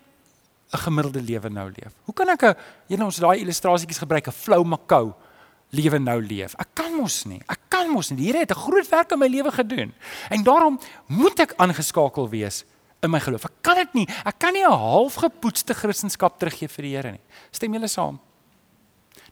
'n 0.72 0.78
gemiddelde 0.78 1.22
lewe 1.22 1.50
nou 1.50 1.68
leef? 1.68 1.92
Hoe 2.06 2.14
kan 2.14 2.30
ek 2.30 2.44
'n 2.44 2.56
nou 2.98 3.06
ons 3.06 3.20
daai 3.20 3.40
illustrasietjies 3.40 4.00
gebruik 4.00 4.28
'n 4.28 4.32
flou 4.32 4.64
makou 4.64 5.14
lewe 5.72 6.00
nou 6.00 6.20
leef. 6.22 6.56
Ek 6.60 6.74
kan 6.76 6.94
mos 6.96 7.24
nie. 7.30 7.40
Ek 7.50 7.60
kan 7.72 7.90
mos 7.92 8.12
nie. 8.12 8.20
Die 8.20 8.28
Here 8.28 8.44
het 8.44 8.52
'n 8.52 8.60
groot 8.60 8.90
werk 8.90 9.12
in 9.12 9.20
my 9.20 9.28
lewe 9.28 9.52
gedoen. 9.52 9.94
En 10.30 10.44
daarom 10.44 10.80
moet 11.08 11.40
ek 11.40 11.54
aangeskakel 11.58 12.30
wees 12.30 12.64
in 13.02 13.10
my 13.10 13.20
geloof. 13.20 13.46
Ek 13.50 13.62
kan 13.66 13.80
dit 13.82 13.94
nie. 14.02 14.08
Ek 14.26 14.38
kan 14.40 14.54
nie 14.54 14.64
'n 14.64 14.72
halfgepoetste 14.72 15.74
Christendom 15.74 16.30
teruggee 16.38 16.68
vir 16.68 16.84
die 16.84 16.96
Here 16.96 17.12
nie. 17.12 17.22
Stem 17.52 17.74
julle 17.74 17.88
saam? 17.88 18.20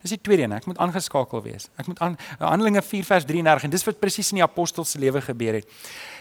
Dis 0.01 0.11
die 0.11 0.21
tweede 0.21 0.43
een, 0.43 0.53
ek 0.53 0.65
moet 0.65 0.77
aangeskakel 0.77 1.41
wees. 1.43 1.67
Ek 1.77 1.87
moet 1.87 1.99
aan 1.99 2.17
Handelinge 2.39 2.81
4 2.81 3.03
vers 3.03 3.25
33 3.25 3.63
en 3.63 3.69
dis 3.69 3.83
wat 3.83 3.99
presies 3.99 4.31
in 4.31 4.39
die 4.39 4.45
apostels 4.45 4.91
se 4.91 4.99
lewe 4.99 5.21
gebeur 5.21 5.59
het. 5.59 5.67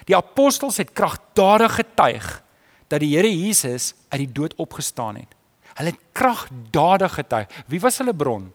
Die 0.05 0.17
apostels 0.17 0.77
het 0.77 0.93
kragtadig 0.93 1.75
getuig 1.79 2.43
dat 2.89 3.01
die 3.01 3.15
Here 3.17 3.31
Jesus 3.31 3.95
uit 4.09 4.25
die 4.25 4.33
dood 4.33 4.55
opgestaan 4.57 5.17
het. 5.17 5.35
Hulle 5.79 5.93
het 5.95 6.01
kragdadig 6.13 7.15
getuig. 7.15 7.47
Wie 7.67 7.81
was 7.81 7.99
hulle 7.99 8.15
bron? 8.15 8.53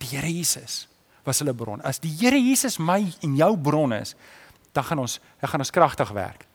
Die 0.00 0.08
Here 0.16 0.32
Jesus 0.32 0.88
was 1.24 1.38
hulle 1.38 1.54
bron. 1.54 1.82
As 1.84 2.00
die 2.00 2.12
Here 2.20 2.40
Jesus 2.40 2.78
my 2.78 3.02
en 3.20 3.36
jou 3.36 3.52
bron 3.58 3.92
is, 3.92 4.14
dan 4.72 4.84
gaan 4.84 5.04
ons 5.04 5.20
dan 5.40 5.50
gaan 5.50 5.60
ons 5.60 5.70
kragtig 5.70 6.10
werk. 6.16 6.46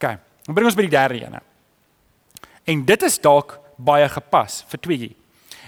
OK. 0.00 0.29
Dan 0.46 0.56
bring 0.56 0.68
ons 0.70 0.76
by 0.78 0.86
die 0.86 0.94
derde 0.94 1.20
een. 1.20 1.38
En 2.70 2.84
dit 2.84 3.02
is 3.06 3.18
dalk 3.22 3.58
baie 3.80 4.08
gepas 4.08 4.62
vir 4.70 4.82
tweeetjie. 4.84 5.14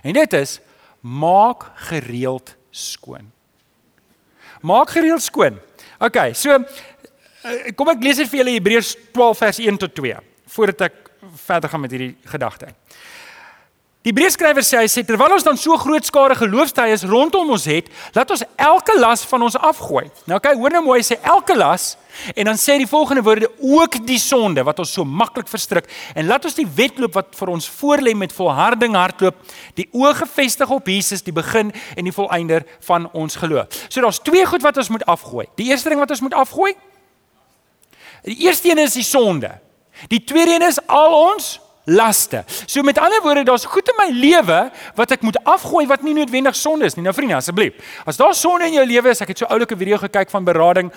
En 0.03 0.17
dit 0.17 0.33
is 0.39 0.59
maak 1.01 1.69
gereeld 1.91 2.55
skoon. 2.71 3.31
Maak 4.63 4.95
gereeld 4.95 5.23
skoon. 5.23 5.59
OK, 6.03 6.19
so 6.39 6.55
eh, 6.55 7.73
kom 7.77 7.91
ek 7.93 8.03
lees 8.05 8.21
dit 8.23 8.31
vir 8.31 8.43
julle 8.43 8.57
Hebreërs 8.57 8.93
12 9.15 9.43
vers 9.45 9.63
1 9.63 9.81
tot 9.83 9.97
2 9.99 10.21
voordat 10.53 10.87
ek 10.91 10.99
verder 11.47 11.71
gaan 11.73 11.83
met 11.85 11.95
hierdie 11.95 12.15
gedagte. 12.29 12.73
Die 14.03 14.11
briefskrywer 14.11 14.65
sê 14.67 14.81
hy 14.81 14.89
sê 14.91 15.05
terwyl 15.07 15.37
ons 15.37 15.45
dan 15.47 15.59
so 15.59 15.77
groot 15.79 16.03
skare 16.03 16.35
geloofstyes 16.35 17.05
rondom 17.07 17.53
ons 17.55 17.69
het, 17.71 17.87
laat 18.17 18.33
ons 18.35 18.43
elke 18.59 18.97
las 18.99 19.23
van 19.31 19.47
ons 19.47 19.55
afgooi. 19.71 20.09
Nou 20.27 20.41
kyk, 20.43 20.59
hoor 20.59 20.75
nou 20.75 20.83
mooi, 20.89 20.97
hy 20.99 21.07
sê 21.07 21.21
elke 21.23 21.55
las 21.55 21.93
en 22.35 22.51
dan 22.51 22.59
sê 22.59 22.75
die 22.83 22.89
volgende 22.91 23.23
woorde 23.23 23.47
ook 23.63 24.01
die 24.09 24.19
sonde 24.21 24.67
wat 24.67 24.83
ons 24.83 24.91
so 24.99 25.07
maklik 25.07 25.47
verstrik 25.49 25.87
en 26.19 26.27
laat 26.27 26.51
ons 26.51 26.59
die 26.59 26.67
wedloop 26.67 27.15
wat 27.15 27.31
vir 27.39 27.55
ons 27.55 27.71
voorlê 27.79 28.17
met 28.19 28.35
volharding 28.35 28.99
hardloop, 28.99 29.39
die 29.79 29.87
oë 29.95 30.17
gefestig 30.25 30.75
op 30.75 30.91
Jesus, 30.91 31.23
die 31.23 31.39
begin 31.39 31.71
en 31.71 32.11
die 32.11 32.19
volëinder 32.19 32.67
van 32.91 33.07
ons 33.15 33.39
geloof. 33.39 33.71
So 33.87 34.03
daar's 34.03 34.21
twee 34.27 34.43
goed 34.51 34.67
wat 34.67 34.83
ons 34.83 34.91
moet 34.91 35.07
afgooi. 35.07 35.47
Die 35.55 35.71
eerste 35.71 35.95
ding 35.95 36.03
wat 36.03 36.11
ons 36.11 36.27
moet 36.27 36.35
afgooi, 36.43 36.75
die 38.27 38.43
eerste 38.49 38.75
een 38.75 38.83
is 38.83 38.99
die 38.99 39.07
sonde. 39.07 39.61
Die 40.11 40.25
tweede 40.27 40.59
een 40.59 40.67
is 40.67 40.83
al 40.91 41.15
ons 41.15 41.61
laste. 41.85 42.45
So 42.67 42.83
met 42.83 42.99
ander 42.99 43.23
woorde, 43.23 43.45
daar's 43.45 43.65
goed 43.65 43.89
in 43.89 43.99
my 43.99 44.09
lewe 44.15 44.59
wat 44.95 45.15
ek 45.17 45.25
moet 45.27 45.39
afgooi 45.49 45.87
wat 45.91 46.05
nie 46.07 46.15
noodwendig 46.15 46.57
sonde 46.57 46.87
is 46.87 46.95
nie. 46.95 47.05
Nou 47.07 47.15
vriende, 47.15 47.37
asseblief. 47.39 47.79
As 48.07 48.21
daar 48.21 48.35
sonde 48.39 48.69
in 48.71 48.79
jou 48.79 48.87
lewe 48.87 49.11
is, 49.11 49.23
ek 49.25 49.35
het 49.35 49.43
so 49.43 49.51
oulike 49.51 49.77
video 49.79 49.99
gekyk 50.03 50.31
van 50.31 50.47
berading, 50.47 50.93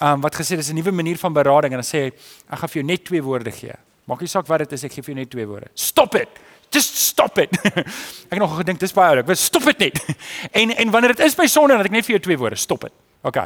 um, 0.00 0.22
wat 0.22 0.38
gesê 0.38 0.56
dis 0.56 0.70
'n 0.70 0.78
nuwe 0.78 0.92
manier 0.92 1.18
van 1.18 1.32
berading 1.32 1.74
en 1.74 1.82
dan 1.82 1.88
sê 1.88 1.98
hy, 2.06 2.12
ek 2.50 2.58
gaan 2.58 2.68
vir 2.68 2.80
jou 2.82 2.86
net 2.86 3.04
twee 3.04 3.22
woorde 3.22 3.50
gee. 3.50 3.74
Maak 4.06 4.20
nie 4.20 4.28
saak 4.28 4.46
wat 4.46 4.58
dit 4.58 4.72
is, 4.72 4.84
ek 4.84 4.92
gee 4.92 5.02
vir 5.02 5.14
jou 5.14 5.20
net 5.20 5.30
twee 5.30 5.46
woorde. 5.46 5.68
Stop 5.74 6.14
it. 6.14 6.28
Just 6.70 6.96
stop 6.96 7.38
it. 7.38 7.50
ek 8.30 8.30
het 8.30 8.38
nog 8.38 8.56
gedink 8.56 8.78
dis 8.78 8.92
baie 8.92 9.08
oulik. 9.08 9.26
Wat 9.26 9.38
stop 9.38 9.64
dit 9.64 9.78
net. 9.78 10.04
en 10.60 10.70
en 10.70 10.90
wanneer 10.90 11.16
dit 11.16 11.26
is 11.26 11.34
by 11.34 11.46
sonde, 11.46 11.76
dan 11.76 11.84
ek 11.84 11.90
net 11.90 12.04
vir 12.04 12.18
jou 12.18 12.22
twee 12.22 12.38
woorde, 12.38 12.56
stop 12.56 12.80
dit. 12.80 12.92
OK. 13.22 13.36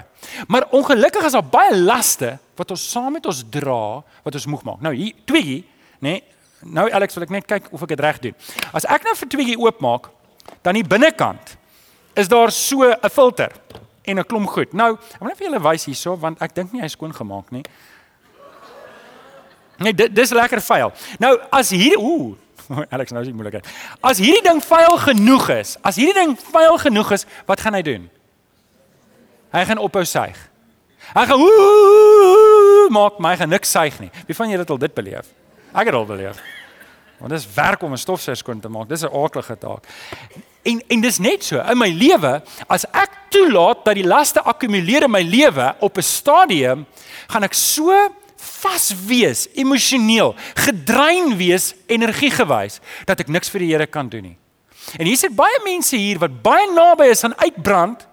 Maar 0.49 0.69
ongelukkig 0.71 1.25
is 1.25 1.33
daar 1.33 1.45
baie 1.45 1.77
laste 1.77 2.39
wat 2.55 2.71
ons 2.71 2.91
saam 2.91 3.13
met 3.13 3.27
ons 3.27 3.45
dra 3.51 4.03
wat 4.23 4.35
ons 4.35 4.47
moeg 4.47 4.63
maak. 4.63 4.81
Nou 4.81 4.95
hier 4.95 5.15
twee, 5.25 5.65
nê? 6.01 6.21
Nee, 6.21 6.23
Nou 6.63 6.91
Alex, 6.91 7.15
wil 7.15 7.27
ek 7.27 7.31
net 7.35 7.47
kyk 7.47 7.71
of 7.75 7.83
ek 7.83 7.95
dit 7.95 8.01
reg 8.01 8.19
doen. 8.23 8.35
As 8.73 8.87
ek 8.87 9.07
nou 9.07 9.15
vir 9.19 9.29
tweeetjie 9.29 9.59
oopmaak, 9.59 10.11
dan 10.63 10.79
die 10.79 10.87
binnekant 10.87 11.57
is 12.19 12.29
daar 12.29 12.53
so 12.53 12.85
'n 12.85 13.11
filter 13.11 13.53
en 14.05 14.19
'n 14.19 14.25
klomp 14.25 14.49
goed. 14.49 14.73
Nou, 14.73 14.95
ek 14.95 15.21
wil 15.21 15.29
net 15.29 15.39
vir 15.39 15.47
julle 15.49 15.63
wys 15.63 15.85
hierso 15.85 16.17
want 16.17 16.43
ek 16.43 16.55
dink 16.55 16.73
nie 16.73 16.81
hy 16.81 16.87
is 16.87 16.93
skoon 16.93 17.15
gemaak 17.15 17.51
nie. 17.51 17.63
Nee, 19.79 19.95
dit 19.95 20.15
dis 20.15 20.31
lekker 20.31 20.61
vuil. 20.61 20.93
Nou, 21.19 21.39
as 21.51 21.71
hierdie 21.71 21.99
ooh, 21.99 22.37
Alex, 22.95 23.11
nou 23.11 23.23
is 23.23 23.29
dit 23.29 23.35
moeilik. 23.35 23.67
As 24.01 24.19
hierdie 24.19 24.43
ding 24.43 24.63
vuil 24.63 24.99
genoeg 24.99 25.49
is, 25.49 25.77
as 25.83 25.97
hierdie 25.97 26.15
ding 26.15 26.39
vuil 26.39 26.79
genoeg 26.79 27.11
is, 27.13 27.27
wat 27.47 27.61
gaan 27.61 27.75
hy 27.75 27.83
doen? 27.83 28.11
Hy 29.53 29.65
gaan 29.65 29.79
ophou 29.79 30.05
suig. 30.05 30.39
Hy 31.13 31.27
gaan 31.27 31.41
ooh, 31.41 32.89
maak 32.95 33.19
my 33.19 33.37
gaan 33.37 33.51
niks 33.53 33.71
suig 33.71 33.99
nie. 34.01 34.11
Wie 34.27 34.37
van 34.37 34.49
julle 34.49 34.63
het 34.63 34.71
al 34.71 34.79
dit 34.79 34.95
beleef? 34.95 35.27
Ek 35.73 35.89
het 35.89 35.95
al 35.95 36.07
beleef. 36.07 36.41
Want 37.19 37.33
dis 37.33 37.47
werk 37.55 37.83
om 37.83 37.93
'n 37.93 37.99
stofsuiger 37.99 38.37
skoon 38.37 38.61
te 38.61 38.69
maak. 38.69 38.89
Dis 38.89 39.03
'n 39.03 39.15
aardige 39.15 39.59
taak. 39.59 39.85
En 40.63 40.83
en 40.87 41.01
dis 41.01 41.19
net 41.19 41.45
so 41.45 41.59
in 41.59 41.79
my 41.79 41.89
lewe, 41.89 42.43
as 42.67 42.85
ek 42.85 43.11
toelaat 43.29 43.85
dat 43.85 43.95
die 43.95 44.07
laste 44.07 44.43
akkumuleer 44.43 45.03
in 45.03 45.11
my 45.11 45.23
lewe 45.23 45.75
op 45.79 45.97
'n 45.97 46.03
stadium, 46.03 46.87
gaan 47.27 47.43
ek 47.43 47.55
so 47.55 48.13
vas 48.37 48.95
wees, 49.07 49.49
emosioneel, 49.55 50.35
gedrein 50.55 51.37
wees, 51.37 51.75
energiegewys 51.87 52.81
dat 53.05 53.21
ek 53.21 53.29
niks 53.29 53.51
vir 53.51 53.59
die 53.59 53.71
Here 53.73 53.87
kan 53.87 54.09
doen 54.09 54.23
nie. 54.23 54.37
En 54.99 55.07
hier 55.07 55.17
sit 55.17 55.35
baie 55.35 55.61
mense 55.65 55.97
hier 55.97 56.19
wat 56.19 56.43
baie 56.43 56.73
naby 56.73 57.05
is 57.13 57.25
aan 57.25 57.39
uitbrand 57.39 58.07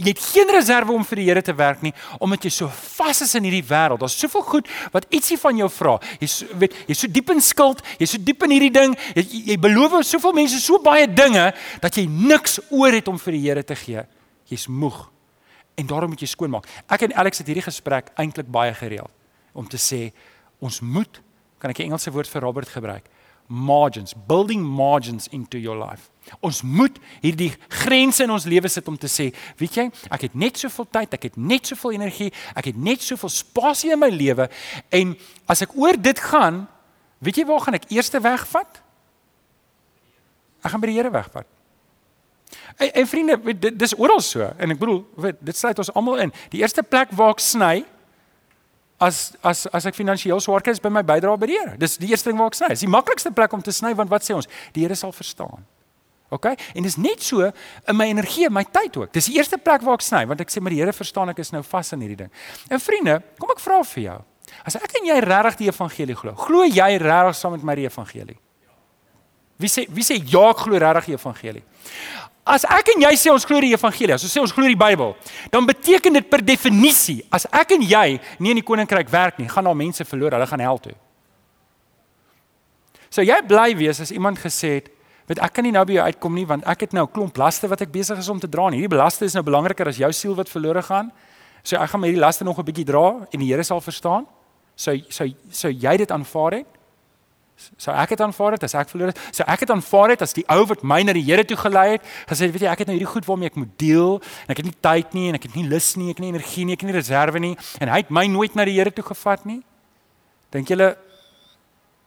Jy 0.00 0.14
het 0.14 0.22
geen 0.32 0.48
reserve 0.54 0.94
om 0.94 1.04
vir 1.04 1.20
die 1.20 1.26
Here 1.28 1.42
te 1.44 1.54
werk 1.56 1.82
nie 1.84 1.92
omdat 2.18 2.46
jy 2.46 2.52
so 2.54 2.68
vas 2.96 3.20
is 3.20 3.34
in 3.36 3.44
hierdie 3.44 3.64
wêreld. 3.68 4.00
Daar's 4.00 4.16
soveel 4.16 4.44
goed 4.48 4.70
wat 4.94 5.06
ietsie 5.12 5.36
van 5.40 5.60
jou 5.60 5.68
vra. 5.72 5.98
Jy 6.22 6.28
weet, 6.62 6.76
jy's 6.88 7.04
so 7.04 7.12
diep 7.12 7.30
in 7.34 7.44
skuld, 7.44 7.82
jy's 8.00 8.14
so 8.16 8.22
diep 8.24 8.42
in 8.46 8.54
hierdie 8.56 8.72
ding. 8.72 8.96
Jy, 9.14 9.44
jy 9.52 9.58
beloof 9.60 10.00
soveel 10.08 10.36
mense 10.40 10.60
so 10.62 10.80
baie 10.82 11.06
dinge 11.06 11.50
dat 11.84 11.96
jy 12.00 12.06
niks 12.08 12.58
oor 12.70 12.96
het 12.96 13.08
om 13.12 13.20
vir 13.20 13.36
die 13.36 13.44
Here 13.44 13.64
te 13.66 13.76
gee. 13.76 14.04
Jy's 14.50 14.66
moeg. 14.68 15.04
En 15.76 15.88
daarom 15.88 16.12
moet 16.12 16.20
jy 16.24 16.28
skoonmaak. 16.32 16.68
Ek 16.88 17.06
en 17.06 17.16
Alex 17.20 17.42
het 17.42 17.48
hierdie 17.50 17.64
gesprek 17.64 18.12
eintlik 18.20 18.48
baie 18.50 18.74
gereeld 18.76 19.12
om 19.52 19.66
te 19.68 19.78
sê 19.80 20.10
ons 20.60 20.80
moet 20.80 21.20
kan 21.60 21.70
ek 21.70 21.80
'n 21.80 21.92
Engelse 21.92 22.10
woord 22.10 22.28
vir 22.28 22.42
Robert 22.42 22.68
gebruik? 22.68 23.04
Margins, 23.50 24.14
building 24.14 24.62
margins 24.62 25.26
into 25.34 25.58
your 25.58 25.74
life. 25.74 26.06
Ons 26.38 26.60
moet 26.62 26.94
hierdie 27.18 27.50
grense 27.82 28.22
in 28.22 28.30
ons 28.30 28.46
lewe 28.46 28.70
sit 28.70 28.86
om 28.88 28.94
te 29.00 29.08
sê, 29.10 29.30
weet 29.58 29.78
jy, 29.80 29.86
ek 30.14 30.28
het 30.28 30.36
net 30.38 30.60
soveel 30.60 30.86
tyd, 30.94 31.16
ek 31.16 31.26
het 31.26 31.38
net 31.40 31.66
soveel 31.72 31.96
energie, 31.98 32.28
ek 32.54 32.70
het 32.70 32.78
net 32.78 33.02
soveel 33.02 33.32
spasie 33.34 33.90
in 33.90 33.98
my 33.98 34.10
lewe 34.14 34.46
en 34.94 35.16
as 35.50 35.64
ek 35.66 35.74
oor 35.74 35.98
dit 35.98 36.22
gaan, 36.30 36.62
weet 37.18 37.42
jy 37.42 37.46
waar 37.48 37.64
gaan 37.66 37.80
ek 37.80 37.88
eerste 37.90 38.22
wegvat? 38.22 38.82
Ek 40.62 40.70
gaan 40.70 40.82
by 40.84 40.92
die 40.92 40.98
Here 41.00 41.10
wegvat. 41.10 41.48
En, 42.76 42.92
en 43.02 43.08
vriende, 43.10 43.38
dit 43.50 43.78
dis 43.78 43.96
oral 43.98 44.22
so 44.22 44.46
en 44.46 44.76
ek 44.76 44.78
bedoel, 44.78 45.02
dit 45.40 45.56
sluit 45.56 45.82
ons 45.82 45.94
almal 45.98 46.28
in. 46.28 46.34
Die 46.54 46.62
eerste 46.62 46.86
plek 46.86 47.10
waar 47.18 47.34
ek 47.34 47.42
sny 47.42 47.80
as 49.00 49.32
as 49.42 49.64
as 49.72 49.86
ek 49.88 49.96
finansiëel 49.96 50.40
swaar 50.44 50.64
kry 50.64 50.74
is 50.76 50.82
by 50.82 50.92
my 50.92 51.02
bydrae 51.06 51.38
by 51.40 51.48
die 51.48 51.58
Here. 51.58 51.74
Dis 51.80 51.96
die 52.00 52.10
eerste 52.12 52.30
ding 52.30 52.38
waar 52.40 52.52
ek 52.52 52.58
sny. 52.58 52.70
Dis 52.74 52.84
die 52.84 52.90
maklikste 52.92 53.32
plek 53.34 53.52
om 53.56 53.62
te 53.64 53.72
sny 53.74 53.94
want 53.96 54.12
wat 54.12 54.26
sê 54.26 54.36
ons? 54.36 54.48
Die 54.76 54.84
Here 54.84 54.96
sal 54.98 55.14
verstaan. 55.16 55.64
OK? 56.30 56.46
En 56.78 56.86
dis 56.86 56.96
net 57.00 57.24
so 57.26 57.42
in 57.42 57.96
my 57.98 58.06
energie, 58.12 58.46
my 58.52 58.62
tyd 58.70 58.96
ook. 59.00 59.12
Dis 59.14 59.30
die 59.32 59.38
eerste 59.40 59.58
plek 59.58 59.82
waar 59.86 59.98
ek 59.98 60.06
sny 60.06 60.26
want 60.30 60.44
ek 60.44 60.52
sê 60.52 60.62
maar 60.62 60.74
die 60.74 60.82
Here 60.82 60.94
verstaan 60.94 61.32
ek 61.32 61.40
is 61.42 61.54
nou 61.54 61.64
vas 61.66 61.96
in 61.96 62.04
hierdie 62.04 62.20
ding. 62.26 62.34
En 62.70 62.82
vriende, 62.82 63.18
kom 63.40 63.50
ek 63.56 63.64
vra 63.64 63.80
vir 63.94 64.04
jou. 64.04 64.20
As 64.66 64.76
ek 64.76 64.98
en 65.00 65.08
jy 65.08 65.18
regtig 65.24 65.58
die 65.62 65.70
evangelie 65.70 66.16
glo, 66.18 66.36
glo 66.38 66.68
jy 66.68 66.92
regtig 67.00 67.38
saam 67.38 67.56
met 67.56 67.66
my 67.66 67.76
die 67.78 67.88
evangelie? 67.88 68.38
Wie 69.60 69.68
sê 69.68 69.84
wie 69.92 70.04
sê 70.06 70.16
ja, 70.20 70.46
ek 70.50 70.64
glo 70.64 70.78
regtig 70.80 71.12
die 71.12 71.18
evangelie? 71.18 71.64
As 72.44 72.64
ek 72.64 72.94
en 72.94 73.02
jy 73.02 73.12
sê 73.16 73.30
ons 73.30 73.44
glo 73.44 73.60
die 73.60 73.74
evangelie, 73.74 74.14
as 74.14 74.24
ons 74.24 74.32
sê 74.32 74.40
ons 74.40 74.52
glo 74.52 74.66
die 74.66 74.78
Bybel, 74.78 75.14
dan 75.52 75.66
beteken 75.66 76.12
dit 76.12 76.30
per 76.30 76.40
definisie 76.42 77.20
as 77.30 77.46
ek 77.52 77.72
en 77.76 77.82
jy 77.82 78.20
nie 78.38 78.50
in 78.50 78.56
die 78.56 78.66
koninkryk 78.66 79.10
werk 79.12 79.38
nie, 79.38 79.48
gaan 79.48 79.64
daar 79.64 79.76
mense 79.76 80.04
verloor, 80.04 80.32
hulle 80.32 80.46
gaan 80.46 80.60
hel 80.60 80.78
toe. 80.78 80.96
So 83.10 83.22
jy 83.22 83.42
bly 83.46 83.74
wees 83.76 84.00
as 84.00 84.10
iemand 84.14 84.38
gesê 84.38 84.78
het 84.80 84.90
Weet 85.30 85.38
ek 85.46 85.52
kan 85.54 85.62
nie 85.62 85.70
nou 85.70 85.84
by 85.86 85.94
jou 85.94 86.04
uitkom 86.10 86.34
nie 86.34 86.42
want 86.42 86.64
ek 86.66 86.80
het 86.88 86.92
nou 86.92 87.04
'n 87.06 87.12
klomp 87.14 87.36
laste 87.38 87.68
wat 87.70 87.80
ek 87.80 87.92
besig 87.92 88.18
is 88.18 88.28
om 88.28 88.40
te 88.40 88.48
dra 88.50 88.66
en 88.66 88.74
hierdie 88.74 88.90
belaste 88.90 89.24
is 89.24 89.34
nou 89.34 89.44
belangriker 89.44 89.86
as 89.86 89.96
jou 89.96 90.12
siel 90.12 90.34
wat 90.34 90.48
verlore 90.48 90.82
gaan. 90.82 91.12
So 91.62 91.76
ek 91.76 91.90
gaan 91.90 92.00
met 92.00 92.10
hierdie 92.10 92.26
laste 92.26 92.42
nog 92.42 92.58
'n 92.58 92.64
bietjie 92.64 92.84
dra 92.84 93.26
en 93.30 93.38
die 93.38 93.46
Here 93.46 93.62
sal 93.62 93.80
verstaan. 93.80 94.26
So 94.74 94.90
so 95.08 95.24
so 95.50 95.68
jy 95.68 95.96
dit 95.98 96.10
aanvaar 96.10 96.52
het. 96.52 96.66
So 97.76 97.92
ek 97.92 98.14
het 98.14 98.22
aanvaar 98.24 98.56
dit 98.56 98.64
as 98.66 98.74
ek 98.78 98.90
verlore. 98.92 99.14
So 99.30 99.44
ek 99.46 99.64
het 99.64 99.72
aanvaar 99.74 100.14
dit 100.14 100.24
as 100.24 100.34
die 100.36 100.44
ou 100.52 100.62
wat 100.70 100.84
my 100.86 101.00
na 101.06 101.14
die 101.16 101.24
Here 101.26 101.44
toe 101.44 101.58
gelei 101.60 101.96
het, 101.96 102.06
gesê 102.30 102.48
weet 102.50 102.64
jy 102.66 102.72
ek 102.72 102.84
het 102.84 102.90
nou 102.90 102.96
hierdie 102.96 103.10
goed 103.10 103.28
waarmee 103.28 103.52
ek 103.52 103.58
moet 103.60 103.72
deel 103.80 104.18
en 104.46 104.54
ek 104.54 104.62
het 104.62 104.68
nie 104.68 104.78
tyd 104.88 105.14
nie 105.16 105.28
en 105.30 105.38
ek 105.38 105.46
het 105.48 105.58
nie 105.58 105.66
lus 105.68 105.92
nie, 106.00 106.10
ek 106.10 106.18
het 106.18 106.24
nie 106.24 106.32
energie 106.34 106.64
nie, 106.64 106.78
ek 106.78 106.84
het 106.84 106.90
nie 106.90 106.96
reserve 106.96 107.42
nie 107.42 107.54
en 107.80 107.92
hy 107.92 108.00
het 108.02 108.10
my 108.10 108.26
nooit 108.32 108.56
na 108.56 108.66
die 108.68 108.78
Here 108.78 108.92
toe 108.94 109.04
gevat 109.12 109.46
nie. 109.48 109.60
Dink 110.54 110.72
julle 110.72 110.94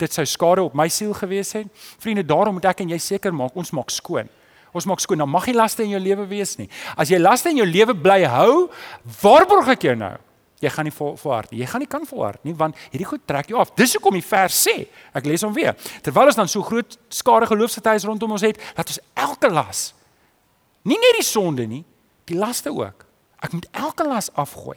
dit 0.02 0.16
sou 0.16 0.26
skade 0.28 0.64
op 0.66 0.74
my 0.76 0.88
siel 0.92 1.14
gewees 1.16 1.54
het. 1.56 1.70
Vriende, 2.02 2.26
daarom 2.28 2.58
moet 2.58 2.68
ek 2.74 2.84
en 2.84 2.92
jy 2.96 3.00
seker 3.02 3.36
maak 3.36 3.56
ons 3.60 3.72
maak 3.76 3.94
skoon. 3.94 4.30
Ons 4.74 4.88
maak 4.90 5.02
skoon. 5.04 5.22
Dan 5.22 5.30
mag 5.30 5.46
nie 5.48 5.56
laste 5.56 5.86
in 5.86 5.94
jou 5.94 6.02
lewe 6.02 6.26
wees 6.28 6.58
nie. 6.58 6.68
As 6.98 7.14
jy 7.14 7.22
laste 7.22 7.52
in 7.54 7.62
jou 7.62 7.68
lewe 7.70 7.94
bly 7.94 8.24
hou, 8.26 8.68
waarborg 9.22 9.76
ek 9.76 9.86
jou 9.88 9.96
nou? 10.00 10.16
Jy 10.64 10.72
gaan 10.72 10.88
nie 10.88 10.94
vol, 10.96 11.18
volhard 11.20 11.52
nie. 11.52 11.60
Jy 11.62 11.72
gaan 11.72 11.84
nie 11.84 11.90
kan 11.92 12.06
volhard 12.08 12.46
nie 12.48 12.54
want 12.58 12.78
hierdie 12.92 13.08
goed 13.10 13.26
trek 13.28 13.50
jou 13.52 13.60
af. 13.60 13.74
Dis 13.76 13.98
hoekom 13.98 14.16
die 14.16 14.24
vers 14.24 14.56
sê. 14.68 14.86
Ek 15.16 15.28
lees 15.28 15.44
hom 15.44 15.56
weer. 15.56 15.76
Terwyl 16.06 16.32
ons 16.32 16.40
dan 16.40 16.52
so 16.52 16.64
groot 16.64 16.96
skare 17.12 17.50
geloofsgetuies 17.50 18.08
rondom 18.08 18.38
ons 18.38 18.46
het, 18.46 18.62
laat 18.78 18.94
ons 18.94 19.02
elke 19.26 19.52
las 19.52 19.92
Nie 20.84 21.00
net 21.00 21.20
die 21.20 21.26
sonde 21.26 21.66
nie, 21.68 21.84
die 22.28 22.36
laste 22.36 22.72
ook. 22.72 23.06
Ek 23.44 23.54
moet 23.56 23.68
elke 23.72 24.04
las 24.08 24.30
afgooi. 24.40 24.76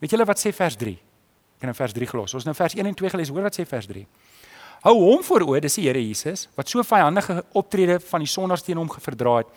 Weet 0.00 0.14
julle 0.16 0.26
wat 0.28 0.40
sê 0.40 0.52
vers 0.56 0.76
3? 0.80 0.94
Ek 0.94 1.64
het 1.64 1.70
nou 1.70 1.76
vers 1.76 1.96
3 1.96 2.08
gelos. 2.08 2.36
Ons 2.36 2.46
nou 2.48 2.54
vers 2.56 2.76
1 2.76 2.88
en 2.88 2.96
2 2.96 3.12
gelees. 3.12 3.32
Hoor 3.32 3.44
wat 3.48 3.56
sê 3.56 3.66
vers 3.68 3.88
3. 3.88 4.06
Hou 4.84 4.94
hom 5.00 5.22
voor 5.24 5.44
oë, 5.46 5.62
dis 5.64 5.78
die 5.80 5.86
Here 5.86 6.00
Jesus 6.00 6.48
wat 6.56 6.68
so 6.68 6.84
vyandige 6.84 7.38
optrede 7.56 7.98
van 8.04 8.24
die 8.24 8.28
sondaars 8.28 8.64
teen 8.64 8.80
hom 8.80 8.90
geverdra 8.92 9.38
het. 9.42 9.52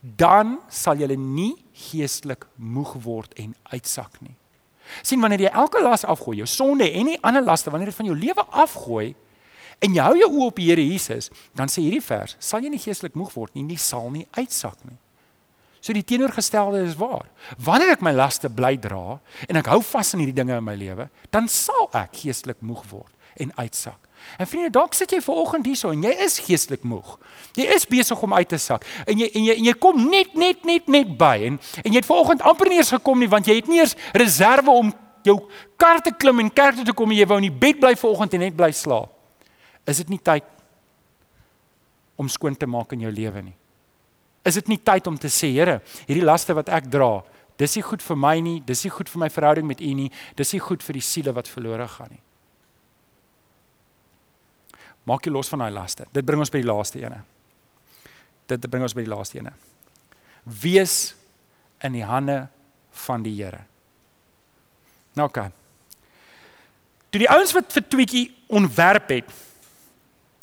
Dan 0.00 0.58
sal 0.72 1.00
jy 1.00 1.16
nie 1.16 1.52
geestelik 1.88 2.48
moeg 2.56 2.96
word 3.04 3.36
en 3.40 3.52
uitsak 3.72 4.20
nie 4.20 4.36
sien 5.02 5.20
wanneer 5.20 5.46
jy 5.46 5.52
elke 5.52 5.82
las 5.82 6.04
afgooi, 6.04 6.38
jou 6.42 6.48
sonde 6.48 6.88
en 6.90 7.12
die 7.12 7.20
ander 7.22 7.44
laste 7.44 7.70
wanneer 7.70 7.92
dit 7.92 7.98
van 8.00 8.10
jou 8.10 8.18
lewe 8.18 8.46
afgooi 8.64 9.14
en 9.82 9.94
jy 9.96 10.02
hou 10.06 10.18
jou 10.18 10.28
oë 10.30 10.48
op 10.50 10.58
die 10.60 10.68
Here 10.70 10.84
Jesus, 10.84 11.30
dan 11.58 11.70
sê 11.72 11.82
hierdie 11.82 12.04
vers, 12.04 12.36
sal 12.38 12.62
jy 12.62 12.70
nie 12.70 12.82
geestelik 12.82 13.16
moeg 13.18 13.32
word 13.34 13.56
nie, 13.58 13.64
nie 13.66 13.80
sal 13.80 14.12
nie 14.14 14.26
uitsak 14.38 14.78
nie. 14.86 14.98
So 15.82 15.94
die 15.96 16.04
teenoorgestelde 16.06 16.84
is 16.86 16.94
waar. 16.94 17.26
Wanneer 17.58 17.96
ek 17.96 18.04
my 18.06 18.12
laste 18.14 18.46
bly 18.46 18.76
dra 18.78 19.18
en 19.48 19.58
ek 19.58 19.72
hou 19.72 19.80
vas 19.82 20.12
aan 20.14 20.22
hierdie 20.22 20.36
dinge 20.38 20.54
in 20.54 20.66
my 20.66 20.76
lewe, 20.78 21.08
dan 21.34 21.50
sal 21.50 21.88
ek 21.98 22.14
geestelik 22.20 22.62
moeg 22.62 22.84
word 22.92 23.10
en 23.42 23.50
uitsak. 23.58 23.98
En 24.38 24.46
vriende, 24.46 24.70
dalk 24.70 24.94
sit 24.94 25.12
jy 25.12 25.20
ver 25.24 25.40
oggend 25.42 25.66
hierso 25.66 25.92
en 25.92 26.02
jy 26.02 26.12
is 26.24 26.38
geestelik 26.46 26.84
moeg. 26.88 27.16
Jy 27.58 27.68
is 27.74 27.86
besig 27.86 28.22
om 28.22 28.34
uit 28.34 28.48
te 28.48 28.58
sak 28.58 28.86
en 29.06 29.18
jy 29.18 29.28
en 29.32 29.46
jy 29.48 29.56
en 29.60 29.68
jy 29.70 29.74
kom 29.82 30.02
net 30.08 30.34
net 30.38 30.64
net 30.68 30.88
net 30.88 31.14
by 31.18 31.36
en 31.50 31.58
en 31.84 31.90
jy 31.90 31.98
het 32.00 32.08
ver 32.08 32.22
oggend 32.22 32.44
amper 32.48 32.70
nie 32.72 32.80
eens 32.80 32.92
gekom 32.94 33.20
nie 33.20 33.30
want 33.30 33.48
jy 33.48 33.58
het 33.60 33.70
nie 33.70 33.82
eens 33.82 33.96
reserve 34.16 34.70
om 34.70 34.92
jou 35.26 35.36
kar 35.78 36.02
te 36.02 36.12
klim 36.14 36.42
en 36.42 36.50
kerk 36.50 36.78
toe 36.78 36.86
te 36.88 36.94
kom 36.96 37.10
en 37.12 37.18
jy 37.18 37.26
wou 37.28 37.38
in 37.42 37.48
die 37.50 37.58
bed 37.64 37.80
bly 37.82 37.94
ver 37.98 38.10
oggend 38.10 38.34
en 38.38 38.46
net 38.46 38.56
bly 38.58 38.72
slaap. 38.74 39.10
Is 39.86 39.98
dit 40.02 40.12
nie 40.14 40.20
tyd 40.22 40.46
om 42.18 42.28
skoon 42.30 42.56
te 42.58 42.68
maak 42.70 42.94
in 42.94 43.02
jou 43.06 43.12
lewe 43.12 43.42
nie? 43.42 43.56
Is 44.46 44.58
dit 44.58 44.72
nie 44.72 44.78
tyd 44.82 45.06
om 45.06 45.18
te 45.18 45.30
sê, 45.30 45.52
Here, 45.54 45.80
hierdie 46.08 46.26
laste 46.26 46.54
wat 46.54 46.70
ek 46.74 46.88
dra, 46.90 47.22
dis 47.60 47.76
nie 47.78 47.84
goed 47.86 48.02
vir 48.02 48.18
my 48.18 48.34
nie, 48.42 48.58
dis 48.66 48.82
nie 48.86 48.90
goed 48.94 49.10
vir 49.10 49.22
my 49.22 49.30
verhouding 49.30 49.68
met 49.68 49.82
U 49.82 49.90
nie, 49.94 50.10
dis 50.38 50.54
nie 50.54 50.62
goed 50.62 50.82
vir 50.82 50.98
die 50.98 51.04
siele 51.06 51.34
wat 51.36 51.50
verlore 51.50 51.86
gaan 51.90 52.10
nie. 52.16 52.22
Maak 55.04 55.26
jy 55.26 55.32
los 55.32 55.48
van 55.48 55.64
daai 55.64 55.72
laste. 55.74 56.06
Dit 56.12 56.24
bring 56.24 56.42
ons 56.42 56.50
by 56.50 56.62
die 56.62 56.68
laaste 56.68 57.00
ene. 57.02 57.22
Dit 58.46 58.70
bring 58.70 58.84
ons 58.84 58.94
by 58.94 59.04
die 59.06 59.10
laaste 59.10 59.38
ene. 59.40 59.52
Wees 60.44 61.14
in 61.82 61.96
die 61.96 62.06
hande 62.06 62.46
van 63.06 63.22
die 63.22 63.34
Here. 63.34 63.64
Nou. 65.18 65.28
Okay. 65.28 65.50
Toe 67.12 67.20
die 67.20 67.30
ouens 67.30 67.52
wat 67.56 67.72
vir 67.74 67.88
Tweetjie 67.92 68.26
ontwerp 68.52 69.10
het. 69.12 69.32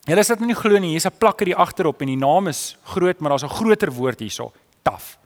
Hulle 0.09 0.25
sê 0.25 0.35
dit 0.37 0.49
nie 0.49 0.57
glo 0.57 0.77
nie, 0.81 0.93
hier's 0.95 1.05
'n 1.05 1.17
plakker 1.17 1.47
hier 1.47 1.57
agterop 1.57 2.01
en 2.01 2.07
die 2.07 2.17
naam 2.17 2.47
is 2.47 2.77
groot, 2.83 3.19
maar 3.19 3.31
daar's 3.31 3.43
'n 3.43 3.57
groter 3.57 3.91
woord 3.91 4.19
hierso, 4.19 4.51
taf. 4.83 5.17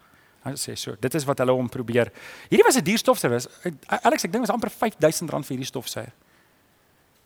Hulle 0.44 0.58
sê 0.58 0.76
so, 0.78 0.96
dit 1.00 1.14
is 1.16 1.24
wat 1.24 1.38
hulle 1.38 1.52
hom 1.52 1.70
probeer. 1.70 2.12
Hierdie 2.50 2.66
was 2.66 2.76
'n 2.76 2.84
dierstofsuiwer. 2.84 3.46
Alex, 3.88 4.24
ek 4.24 4.32
dink 4.32 4.46
was 4.46 4.50
amper 4.50 4.70
R5000 4.70 5.46
vir 5.46 5.56
hierdie 5.56 5.66
stofsuiwer. 5.66 6.12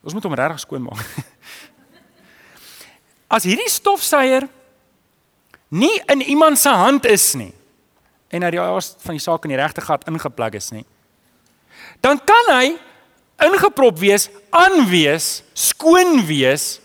Ons 0.03 0.13
moet 0.13 0.23
hom 0.23 0.33
regtig 0.33 0.59
skoon 0.59 0.81
maak. 0.81 1.05
as 3.27 3.43
hierdie 3.43 3.69
stofsuier 3.69 4.47
nie 5.69 6.01
in 6.07 6.21
iemand 6.21 6.59
se 6.59 6.69
hand 6.69 7.05
is 7.05 7.33
nie 7.35 7.53
en 8.31 8.43
uit 8.43 8.51
die 8.51 8.61
aard 8.61 8.95
van 9.03 9.15
die 9.15 9.23
saak 9.23 9.43
in 9.45 9.55
die 9.55 9.59
regte 9.59 9.81
gat 9.81 10.07
ingeplug 10.07 10.59
is 10.59 10.71
nie 10.71 10.85
dan 12.01 12.19
kan 12.23 12.53
hy 12.55 12.77
ingeprop 13.45 13.97
wees, 14.01 14.29
aanwees, 14.49 15.43
skoon 15.53 16.23
wees 16.25 16.77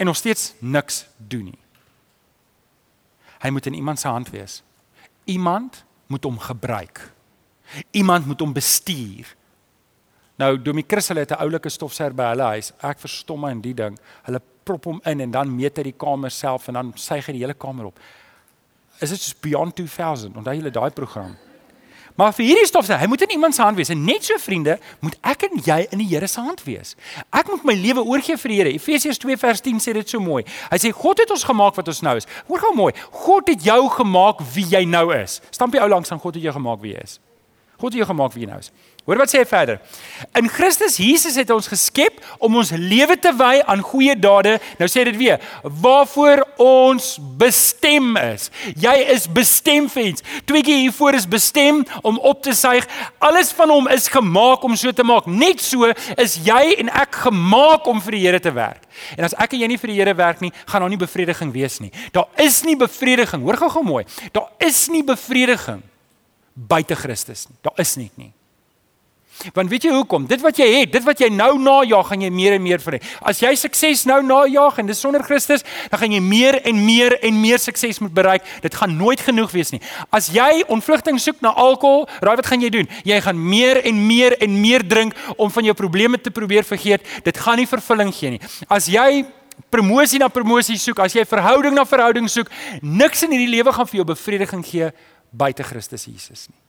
en 0.00 0.08
nog 0.08 0.16
steeds 0.16 0.54
niks 0.58 1.04
doen 1.16 1.50
nie. 1.52 1.58
Hy 3.40 3.50
moet 3.52 3.66
in 3.70 3.78
iemand 3.78 4.00
se 4.00 4.08
hand 4.08 4.28
wees. 4.32 4.60
Iemand 5.24 5.84
moet 6.06 6.24
hom 6.24 6.38
gebruik. 6.38 7.00
Iemand 7.96 8.26
moet 8.26 8.40
hom 8.40 8.52
bestuur. 8.52 9.28
Nou 10.40 10.56
Domie 10.60 10.84
Chris 10.88 11.08
hulle 11.08 11.24
het 11.24 11.32
'n 11.32 11.40
oulike 11.40 11.68
stofsuier 11.68 12.14
by 12.14 12.32
hulle 12.32 12.42
huis. 12.42 12.72
Ek 12.82 12.98
verstom 12.98 13.40
my 13.40 13.50
in 13.50 13.60
die 13.60 13.74
ding. 13.74 13.98
Hulle 14.22 14.40
prop 14.70 14.88
hom 14.90 15.02
in 15.10 15.26
en 15.26 15.34
dan 15.34 15.50
meet 15.50 15.78
hy 15.80 15.90
die 15.90 15.98
kamer 15.98 16.32
self 16.34 16.70
en 16.70 16.78
dan 16.78 16.96
suig 16.98 17.26
hy 17.28 17.36
die 17.38 17.44
hele 17.44 17.58
kamer 17.58 17.90
op. 17.90 18.02
Is 19.00 19.14
dit 19.14 19.30
beyond 19.42 19.74
2000? 19.76 20.36
Onthou 20.36 20.54
julle 20.54 20.74
daai 20.74 20.90
program? 20.94 21.36
Maar 22.18 22.34
vir 22.36 22.50
hierdie 22.50 22.66
stof 22.68 22.84
sê 22.84 22.98
hy 23.00 23.06
moet 23.08 23.22
in 23.24 23.32
iemand 23.36 23.54
se 23.56 23.62
hand 23.62 23.78
wees 23.78 23.88
en 23.94 24.02
net 24.04 24.26
so 24.26 24.36
vriende 24.42 24.74
moet 25.00 25.14
ek 25.30 25.46
en 25.46 25.62
jy 25.64 25.78
in 25.94 26.02
die 26.02 26.08
Here 26.10 26.28
se 26.28 26.42
hand 26.42 26.60
wees. 26.66 26.92
Ek 27.32 27.48
moet 27.48 27.64
my 27.64 27.76
lewe 27.78 28.02
oorgee 28.04 28.36
vir 28.42 28.52
die 28.52 28.58
Here. 28.58 28.74
Efesiërs 28.76 29.20
2 29.22 29.38
vers 29.40 29.62
10 29.64 29.80
sê 29.80 29.94
dit 29.96 30.12
so 30.12 30.20
mooi. 30.20 30.42
Hy 30.72 30.80
sê 30.82 30.92
God 30.96 31.22
het 31.22 31.32
ons 31.32 31.46
gemaak 31.48 31.78
wat 31.78 31.88
ons 31.88 32.02
nou 32.04 32.16
is. 32.20 32.28
Hoor 32.50 32.64
gou 32.66 32.74
mooi. 32.76 32.92
God 33.22 33.48
het 33.48 33.64
jou 33.64 33.80
gemaak 33.96 34.44
wie 34.52 34.66
jy 34.74 34.84
nou 34.90 35.06
is. 35.16 35.38
Stamp 35.54 35.74
jy 35.74 35.80
ou 35.86 35.88
langs 35.94 36.12
aan 36.12 36.20
God 36.20 36.36
het 36.36 36.44
jou 36.50 36.54
gemaak 36.58 36.82
wie 36.84 36.92
jy 36.92 37.06
is. 37.06 37.16
God 37.80 37.94
het 37.94 38.02
jou 38.02 38.10
gemaak 38.10 38.36
wie 38.36 38.44
jy 38.44 38.50
nou 38.50 38.60
is. 38.60 38.68
Hoor 39.08 39.16
wat 39.22 39.32
sê 39.32 39.40
hy 39.40 39.46
verder? 39.48 39.78
In 40.36 40.48
Christus 40.52 40.98
Jesus 41.00 41.38
het 41.40 41.50
ons 41.50 41.70
geskep 41.70 42.18
om 42.38 42.58
ons 42.60 42.70
lewe 42.76 43.16
te 43.18 43.32
wy 43.36 43.62
aan 43.64 43.80
goeie 43.84 44.12
dade. 44.18 44.58
Nou 44.78 44.88
sê 44.92 45.06
dit 45.08 45.16
weer, 45.16 45.40
waarvoor 45.62 46.42
ons 46.60 47.14
bestem 47.40 48.12
is. 48.20 48.50
Jy 48.80 48.94
is 49.14 49.24
bestem 49.32 49.88
vir 49.92 50.10
iets. 50.10 50.24
Tweeetjie 50.48 50.82
hiervoor 50.82 51.16
is 51.16 51.28
bestem 51.30 51.82
om 52.06 52.20
op 52.28 52.42
te 52.44 52.54
suig. 52.56 52.86
Alles 53.24 53.54
van 53.56 53.72
hom 53.72 53.88
is 53.92 54.10
gemaak 54.12 54.64
om 54.68 54.76
so 54.76 54.92
te 54.92 55.06
maak. 55.06 55.28
Net 55.30 55.64
so 55.64 55.88
is 56.20 56.36
jy 56.44 56.76
en 56.82 56.92
ek 56.92 57.22
gemaak 57.24 57.88
om 57.90 58.02
vir 58.04 58.18
die 58.18 58.24
Here 58.30 58.40
te 58.42 58.52
werk. 58.52 58.84
En 59.16 59.24
as 59.24 59.34
ek 59.40 59.56
en 59.56 59.62
jy 59.64 59.70
nie 59.72 59.78
vir 59.80 59.94
die 59.94 60.00
Here 60.02 60.14
werk 60.18 60.42
nie, 60.44 60.52
gaan 60.68 60.84
daar 60.84 60.92
nie 60.92 61.00
bevrediging 61.00 61.54
wees 61.56 61.78
nie. 61.80 61.88
Daar 62.12 62.28
is 62.42 62.60
nie 62.68 62.76
bevrediging. 62.78 63.42
Hoor 63.48 63.58
gou-gou 63.64 63.82
mooi. 63.86 64.04
Daar 64.36 64.52
is 64.60 64.84
nie 64.92 65.02
bevrediging 65.06 65.80
buite 66.54 66.94
Christus 66.94 67.46
nie. 67.48 67.56
Daar 67.64 67.80
is 67.80 67.96
net 67.96 68.12
nie. 68.20 68.32
Want 69.54 69.70
weet 69.72 69.86
jy 69.88 69.92
hoekom? 69.94 70.26
Dit 70.28 70.42
wat 70.44 70.58
jy 70.60 70.66
het, 70.74 70.92
dit 70.92 71.04
wat 71.06 71.20
jy 71.22 71.30
nou 71.32 71.54
najag, 71.60 72.10
gaan 72.10 72.24
jy 72.24 72.30
meer 72.34 72.56
en 72.58 72.62
meer 72.64 72.82
vir 72.82 72.98
hê. 72.98 73.00
As 73.26 73.40
jy 73.42 73.52
sukses 73.58 74.04
nou 74.08 74.20
najag 74.26 74.80
en 74.82 74.90
dis 74.90 75.00
sonder 75.00 75.24
Christus, 75.24 75.64
dan 75.90 76.02
gaan 76.02 76.14
jy 76.16 76.20
meer 76.24 76.60
en 76.68 76.84
meer 76.84 77.16
en 77.26 77.40
meer 77.40 77.62
sukses 77.62 78.02
moet 78.04 78.14
bereik. 78.16 78.46
Dit 78.64 78.76
gaan 78.76 78.96
nooit 78.98 79.20
genoeg 79.24 79.52
wees 79.54 79.72
nie. 79.74 79.80
As 80.12 80.30
jy 80.34 80.62
ontvlugting 80.68 81.20
soek 81.22 81.40
na 81.44 81.54
alkohol, 81.56 82.06
raai 82.20 82.36
wat 82.40 82.50
gaan 82.52 82.64
jy 82.64 82.72
doen? 82.74 82.90
Jy 83.08 83.20
gaan 83.24 83.40
meer 83.40 83.82
en 83.88 84.06
meer 84.06 84.36
en 84.44 84.60
meer 84.60 84.84
drink 84.86 85.16
om 85.36 85.50
van 85.50 85.70
jou 85.70 85.76
probleme 85.78 86.20
te 86.20 86.32
probeer 86.34 86.66
vergeet. 86.68 87.06
Dit 87.24 87.40
gaan 87.40 87.60
nie 87.60 87.68
vervulling 87.70 88.12
gee 88.14 88.36
nie. 88.36 88.42
As 88.68 88.90
jy 88.92 89.24
promosie 89.72 90.20
na 90.20 90.28
promosie 90.32 90.78
soek, 90.80 91.00
as 91.04 91.16
jy 91.16 91.24
verhouding 91.28 91.76
na 91.76 91.86
verhouding 91.88 92.28
soek, 92.28 92.50
niks 92.82 93.24
in 93.24 93.36
hierdie 93.36 93.54
lewe 93.56 93.72
gaan 93.72 93.88
vir 93.88 94.02
jou 94.02 94.08
bevrediging 94.12 94.64
gee 94.66 94.90
buite 95.30 95.64
Christus 95.64 96.08
Jesus 96.10 96.48
nie. 96.50 96.59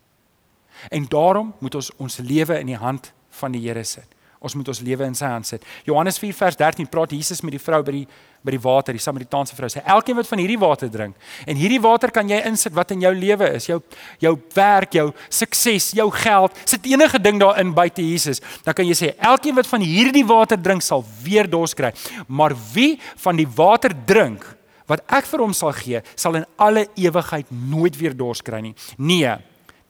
En 0.89 1.05
daarom 1.07 1.53
moet 1.59 1.75
ons 1.75 1.91
ons 1.97 2.17
lewe 2.17 2.59
in 2.59 2.73
die 2.73 2.79
hand 2.79 3.13
van 3.29 3.51
die 3.51 3.61
Here 3.67 3.83
sit. 3.83 4.07
Ons 4.41 4.55
moet 4.57 4.71
ons 4.73 4.79
lewe 4.81 5.05
in 5.05 5.13
sy 5.13 5.27
hand 5.29 5.45
sit. 5.45 5.65
Johannes 5.85 6.17
4 6.17 6.33
vers 6.33 6.55
13 6.57 6.87
praat 6.89 7.11
Jesus 7.13 7.43
met 7.45 7.53
die 7.53 7.61
vrou 7.61 7.83
by 7.85 7.93
die 7.99 8.05
by 8.41 8.55
die 8.55 8.61
water, 8.63 8.95
die 8.97 9.03
Samaritaanse 9.03 9.53
vrou. 9.53 9.67
Sê 9.69 9.83
elkeen 9.85 10.17
wat 10.17 10.25
van 10.25 10.39
hierdie 10.41 10.57
water 10.57 10.89
drink 10.89 11.13
en 11.45 11.59
hierdie 11.59 11.77
water 11.83 12.09
kan 12.09 12.25
jy 12.25 12.39
insit 12.49 12.73
wat 12.73 12.89
in 12.95 13.03
jou 13.05 13.11
lewe 13.13 13.51
is, 13.53 13.67
jou 13.69 13.77
jou 14.23 14.31
werk, 14.55 14.97
jou 14.97 15.11
sukses, 15.29 15.91
jou 15.93 16.07
geld, 16.15 16.57
sit 16.65 16.89
enige 16.89 17.21
ding 17.21 17.37
daarin 17.41 17.69
buite 17.77 18.01
Jesus. 18.01 18.41
Dan 18.65 18.73
kan 18.79 18.89
jy 18.89 18.97
sê 18.97 19.11
elkeen 19.21 19.59
wat 19.59 19.69
van 19.69 19.85
hierdie 19.85 20.25
water 20.25 20.57
drink 20.57 20.81
sal 20.81 21.05
weer 21.21 21.45
dors 21.45 21.77
kry. 21.77 21.93
Maar 22.25 22.57
wie 22.73 22.95
van 23.21 23.37
die 23.37 23.45
water 23.45 23.93
drink 23.93 24.41
wat 24.89 25.05
ek 25.13 25.29
vir 25.29 25.45
hom 25.45 25.53
sal 25.53 25.71
gee, 25.77 26.01
sal 26.17 26.41
in 26.41 26.49
alle 26.57 26.87
ewigheid 26.97 27.53
nooit 27.53 27.93
weer 27.95 28.17
dors 28.17 28.41
kry 28.41 28.59
nie. 28.65 28.73
Nee, 28.97 29.37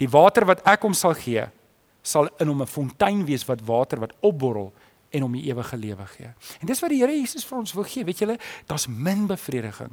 die 0.01 0.09
water 0.09 0.47
wat 0.49 0.63
ek 0.67 0.87
hom 0.87 0.95
sal 0.97 1.13
gee, 1.17 1.45
sal 2.01 2.29
in 2.41 2.49
hom 2.49 2.61
'n 2.61 2.67
fontein 2.67 3.25
wees 3.25 3.45
wat 3.45 3.61
water 3.65 3.99
wat 3.99 4.15
opborrel 4.21 4.73
en 5.11 5.21
hom 5.21 5.33
die 5.33 5.51
ewige 5.51 5.77
lewe 5.77 6.05
gee. 6.17 6.33
En 6.61 6.67
dis 6.67 6.79
wat 6.79 6.89
die 6.89 6.99
Here 6.99 7.13
Jesus 7.13 7.45
vir 7.45 7.57
ons 7.57 7.73
wil 7.73 7.83
gee. 7.83 8.03
Weet 8.03 8.19
julle, 8.19 8.39
daar's 8.65 8.87
min 8.87 9.27
bevrediging 9.27 9.91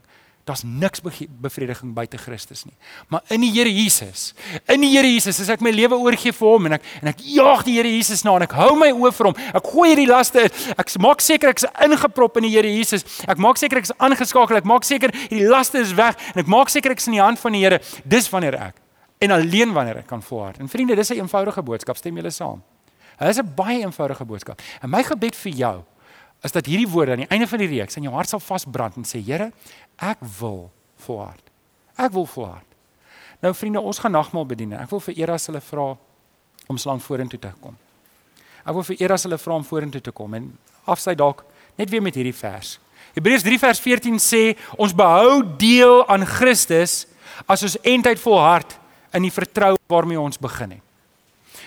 Daar's 0.49 0.63
niks 0.65 1.03
bevrediging 1.41 1.93
buite 1.93 2.17
Christus 2.19 2.65
nie. 2.65 2.75
Maar 3.09 3.21
in 3.29 3.43
die 3.45 3.51
Here 3.53 3.73
Jesus, 3.75 4.33
in 4.65 4.81
die 4.81 4.89
Here 4.95 5.09
Jesus, 5.09 5.43
as 5.45 5.51
ek 5.53 5.61
my 5.61 5.73
lewe 5.75 5.99
oorgee 6.01 6.33
vir 6.33 6.49
hom 6.49 6.71
en 6.71 6.79
ek 6.79 6.87
en 7.03 7.11
ek 7.13 7.21
jaag 7.35 7.67
die 7.67 7.75
Here 7.77 7.91
Jesus 7.93 8.25
na 8.25 8.39
en 8.39 8.47
ek 8.47 8.57
hou 8.57 8.71
my 8.81 8.89
oë 8.95 9.13
vir 9.19 9.29
hom. 9.29 9.37
Ek 9.61 9.69
gooi 9.75 9.91
hierdie 9.91 10.09
laste 10.09 10.47
uit. 10.47 10.65
Ek 10.73 10.95
maak 11.05 11.21
seker 11.25 11.53
ek's 11.53 11.69
ingeprop 11.85 12.41
in 12.41 12.49
die 12.49 12.55
Here 12.57 12.73
Jesus. 12.79 13.05
Ek 13.29 13.37
maak 13.45 13.61
seker 13.61 13.83
ek's 13.83 13.93
aangeskakel. 13.99 14.63
Ek 14.63 14.69
maak 14.69 14.89
seker 14.89 15.13
hierdie 15.27 15.51
laste 15.53 15.85
is 15.85 15.93
weg 15.99 16.17
en 16.33 16.41
ek 16.47 16.49
maak 16.49 16.73
seker 16.73 16.97
ek's 16.97 17.13
in 17.13 17.19
die 17.19 17.25
hand 17.25 17.45
van 17.45 17.59
die 17.59 17.67
Here. 17.67 17.83
Dis 18.09 18.33
wanneer 18.33 18.57
ek 18.71 18.88
en 19.19 19.31
alleen 19.31 19.73
wanneer 19.73 20.03
ek 20.03 20.07
kan 20.07 20.23
volhard. 20.23 20.59
En 20.59 20.69
vriende, 20.69 20.95
dis 20.95 21.11
'n 21.11 21.21
eenvoudige 21.21 21.63
boodskap. 21.63 21.97
Stem 21.97 22.15
julle 22.17 22.31
saam? 22.31 22.63
Dit 23.19 23.29
is 23.29 23.39
'n 23.39 23.55
baie 23.55 23.81
eenvoudige 23.81 24.25
boodskap. 24.25 24.61
En 24.81 24.91
my 24.91 25.03
gebed 25.03 25.37
vir 25.37 25.53
jou 25.53 25.83
is 26.43 26.53
dat 26.53 26.67
hierdie 26.67 26.89
woorde 26.89 27.11
aan 27.11 27.25
die 27.25 27.29
einde 27.29 27.47
van 27.47 27.59
die 27.59 27.67
reeks 27.69 27.97
in 27.97 28.03
jou 28.03 28.15
hart 28.15 28.29
sal 28.29 28.41
vasbrand 28.41 28.97
en 28.97 29.05
sê 29.05 29.25
Here, 29.25 29.53
ek 29.97 30.19
wil 30.39 30.71
volhard. 30.97 31.51
Ek 31.97 32.13
wil 32.13 32.27
volhard. 32.27 32.65
Nou 33.41 33.55
vriende, 33.55 33.81
ons 33.81 33.99
gaan 33.99 34.13
nagmaal 34.13 34.47
bedien. 34.47 34.73
Ek 34.73 34.91
wil 34.91 35.01
vir 35.01 35.19
Eras 35.19 35.47
hulle 35.47 35.61
vra 35.61 35.97
om 36.67 36.79
slang 36.79 37.03
vorentoe 37.03 37.39
te 37.39 37.53
kom. 37.61 37.77
Ek 38.67 38.75
wil 38.75 38.83
vir 38.83 38.97
Eras 39.03 39.23
hulle 39.23 39.39
vra 39.39 39.55
om 39.55 39.65
vorentoe 39.65 40.01
te 40.01 40.11
kom 40.11 40.35
en 40.35 40.59
afsy 40.85 41.15
dalk 41.15 41.45
net 41.77 41.91
weer 41.91 42.03
met 42.03 42.15
hierdie 42.15 42.35
vers. 42.35 42.79
Hebreërs 43.15 43.43
3 43.43 43.59
vers 43.59 43.81
14 43.81 44.19
sê 44.23 44.43
ons 44.77 44.95
behou 44.95 45.43
deel 45.59 46.05
aan 46.09 46.27
Christus 46.27 47.07
as 47.47 47.63
ons 47.63 47.79
eintlik 47.83 48.19
volhard 48.19 48.77
in 49.13 49.23
die 49.23 49.33
vertroue 49.33 49.79
waarmee 49.87 50.21
ons 50.21 50.39
begin 50.39 50.71
het. 50.71 50.83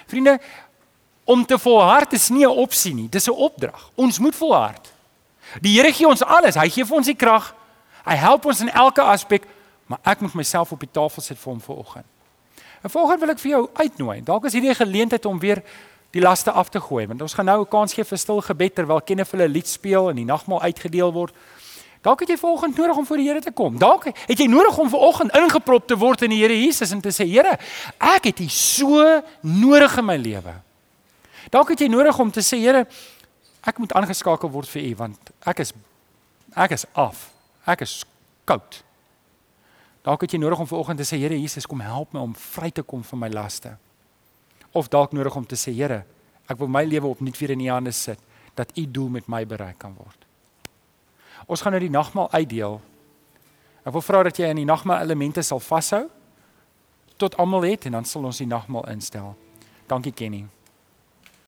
Vriende, 0.08 0.40
om 1.24 1.46
te 1.46 1.60
volhard 1.60 2.14
is 2.14 2.30
nie 2.30 2.46
'n 2.46 2.58
opsie 2.58 2.94
nie, 2.94 3.10
dis 3.10 3.28
'n 3.28 3.32
opdrag. 3.32 3.90
Ons 3.96 4.20
moet 4.20 4.36
volhard. 4.36 4.92
Die 5.62 5.78
Here 5.78 5.94
gee 5.94 6.08
ons 6.08 6.24
alles. 6.24 6.56
Hy 6.56 6.70
gee 6.70 6.86
vir 6.86 6.98
ons 6.98 7.06
die 7.06 7.16
krag. 7.16 7.56
Hy 8.06 8.16
help 8.16 8.46
ons 8.46 8.62
in 8.62 8.72
elke 8.72 9.02
aspek, 9.02 9.46
maar 9.86 10.00
ek 10.04 10.22
moet 10.22 10.34
myself 10.34 10.72
op 10.72 10.80
die 10.80 10.92
tafel 10.92 11.22
sit 11.22 11.38
vir 11.38 11.52
hom 11.52 11.62
vanoggend. 11.62 12.06
En 12.82 12.90
volgens 12.90 13.20
wil 13.20 13.30
ek 13.30 13.40
vir 13.40 13.52
jou 13.52 13.70
uitnooi. 13.74 14.24
Dalk 14.24 14.46
is 14.46 14.54
hierdie 14.54 14.72
'n 14.72 14.76
geleentheid 14.76 15.26
om 15.26 15.40
weer 15.40 15.64
die 16.12 16.22
laste 16.22 16.52
af 16.52 16.70
te 16.70 16.80
gooi, 16.80 17.08
want 17.08 17.22
ons 17.22 17.34
gaan 17.34 17.46
nou 17.46 17.62
'n 17.62 17.68
kans 17.68 17.94
gee 17.94 18.04
vir 18.04 18.18
stil 18.18 18.42
gebed 18.42 18.76
terwyl 18.76 19.02
Kenneth 19.02 19.32
hulle 19.32 19.48
lied 19.48 19.68
speel 19.68 20.10
en 20.10 20.16
die 20.16 20.26
nagmaal 20.26 20.62
uitgedeel 20.62 21.14
word. 21.14 21.34
Dalk 22.02 22.24
het 22.24 22.32
jy 22.34 22.38
vanoggend 22.42 22.78
nodig 22.78 22.98
om 22.98 23.06
voor 23.06 23.20
die 23.22 23.28
Here 23.30 23.42
te 23.42 23.52
kom. 23.54 23.78
Dalk 23.78 24.08
het 24.10 24.40
jy 24.40 24.48
nodig 24.50 24.78
om 24.82 24.90
vanoggend 24.90 25.36
ingeprop 25.38 25.88
te 25.88 25.98
word 25.98 26.24
in 26.26 26.34
die 26.34 26.40
Here 26.42 26.56
Jesus 26.58 26.92
en 26.92 27.02
te 27.02 27.14
sê, 27.14 27.28
Here, 27.30 27.54
ek 28.02 28.32
het 28.32 28.42
U 28.42 28.48
so 28.50 29.04
nodig 29.46 29.98
in 30.02 30.08
my 30.08 30.18
lewe. 30.18 30.56
Dalk 31.54 31.76
het 31.76 31.84
jy 31.86 31.90
nodig 31.94 32.18
om 32.20 32.32
te 32.34 32.42
sê, 32.46 32.58
Here, 32.58 32.88
ek 33.62 33.78
moet 33.78 33.94
aangeskakel 33.94 34.50
word 34.50 34.70
vir 34.72 34.88
U 34.88 34.96
want 35.04 35.34
ek 35.46 35.62
is 35.62 35.76
ek 36.58 36.74
is 36.74 36.88
af. 36.98 37.30
Ek 37.70 37.86
is 37.86 38.02
koud. 38.50 38.82
Dalk 40.02 40.26
het 40.26 40.34
jy 40.34 40.42
nodig 40.42 40.60
om 40.60 40.68
vanoggend 40.68 41.04
te 41.04 41.06
sê, 41.06 41.22
Here 41.22 41.38
Jesus, 41.38 41.70
kom 41.70 41.86
help 41.86 42.18
my 42.18 42.26
om 42.26 42.34
vry 42.34 42.72
te 42.74 42.82
kom 42.82 43.06
van 43.06 43.22
my 43.28 43.30
laste. 43.30 43.76
Of 44.74 44.90
dalk 44.90 45.14
nodig 45.14 45.38
om 45.38 45.46
te 45.46 45.60
sê, 45.60 45.70
Here, 45.78 46.02
ek 46.50 46.58
wil 46.58 46.74
my 46.74 46.82
lewe 46.90 47.14
opnuut 47.14 47.38
weer 47.38 47.54
in 47.54 47.62
U 47.62 47.72
hande 47.76 47.94
sit 47.94 48.20
dat 48.58 48.74
U 48.74 48.90
doel 48.90 49.22
met 49.22 49.30
my 49.30 49.46
bereik 49.46 49.78
kan 49.86 49.94
word. 49.94 50.31
Ons 51.48 51.62
gaan 51.62 51.74
nou 51.76 51.82
die 51.82 51.94
nagmaal 51.94 52.32
uitdeel. 52.32 52.80
Ek 53.82 53.94
wil 53.96 54.06
vra 54.06 54.24
dat 54.30 54.38
jy 54.38 54.50
aan 54.50 54.62
die 54.62 54.68
nagmaal 54.68 55.02
elemente 55.02 55.42
sal 55.42 55.60
vashou 55.60 56.06
tot 57.22 57.38
almal 57.38 57.66
het 57.70 57.86
en 57.86 57.98
dan 57.98 58.06
sal 58.06 58.26
ons 58.26 58.42
die 58.42 58.50
nagmaal 58.50 58.88
instel. 58.94 59.36
Dankie 59.90 60.14
Kenny. 60.14 60.46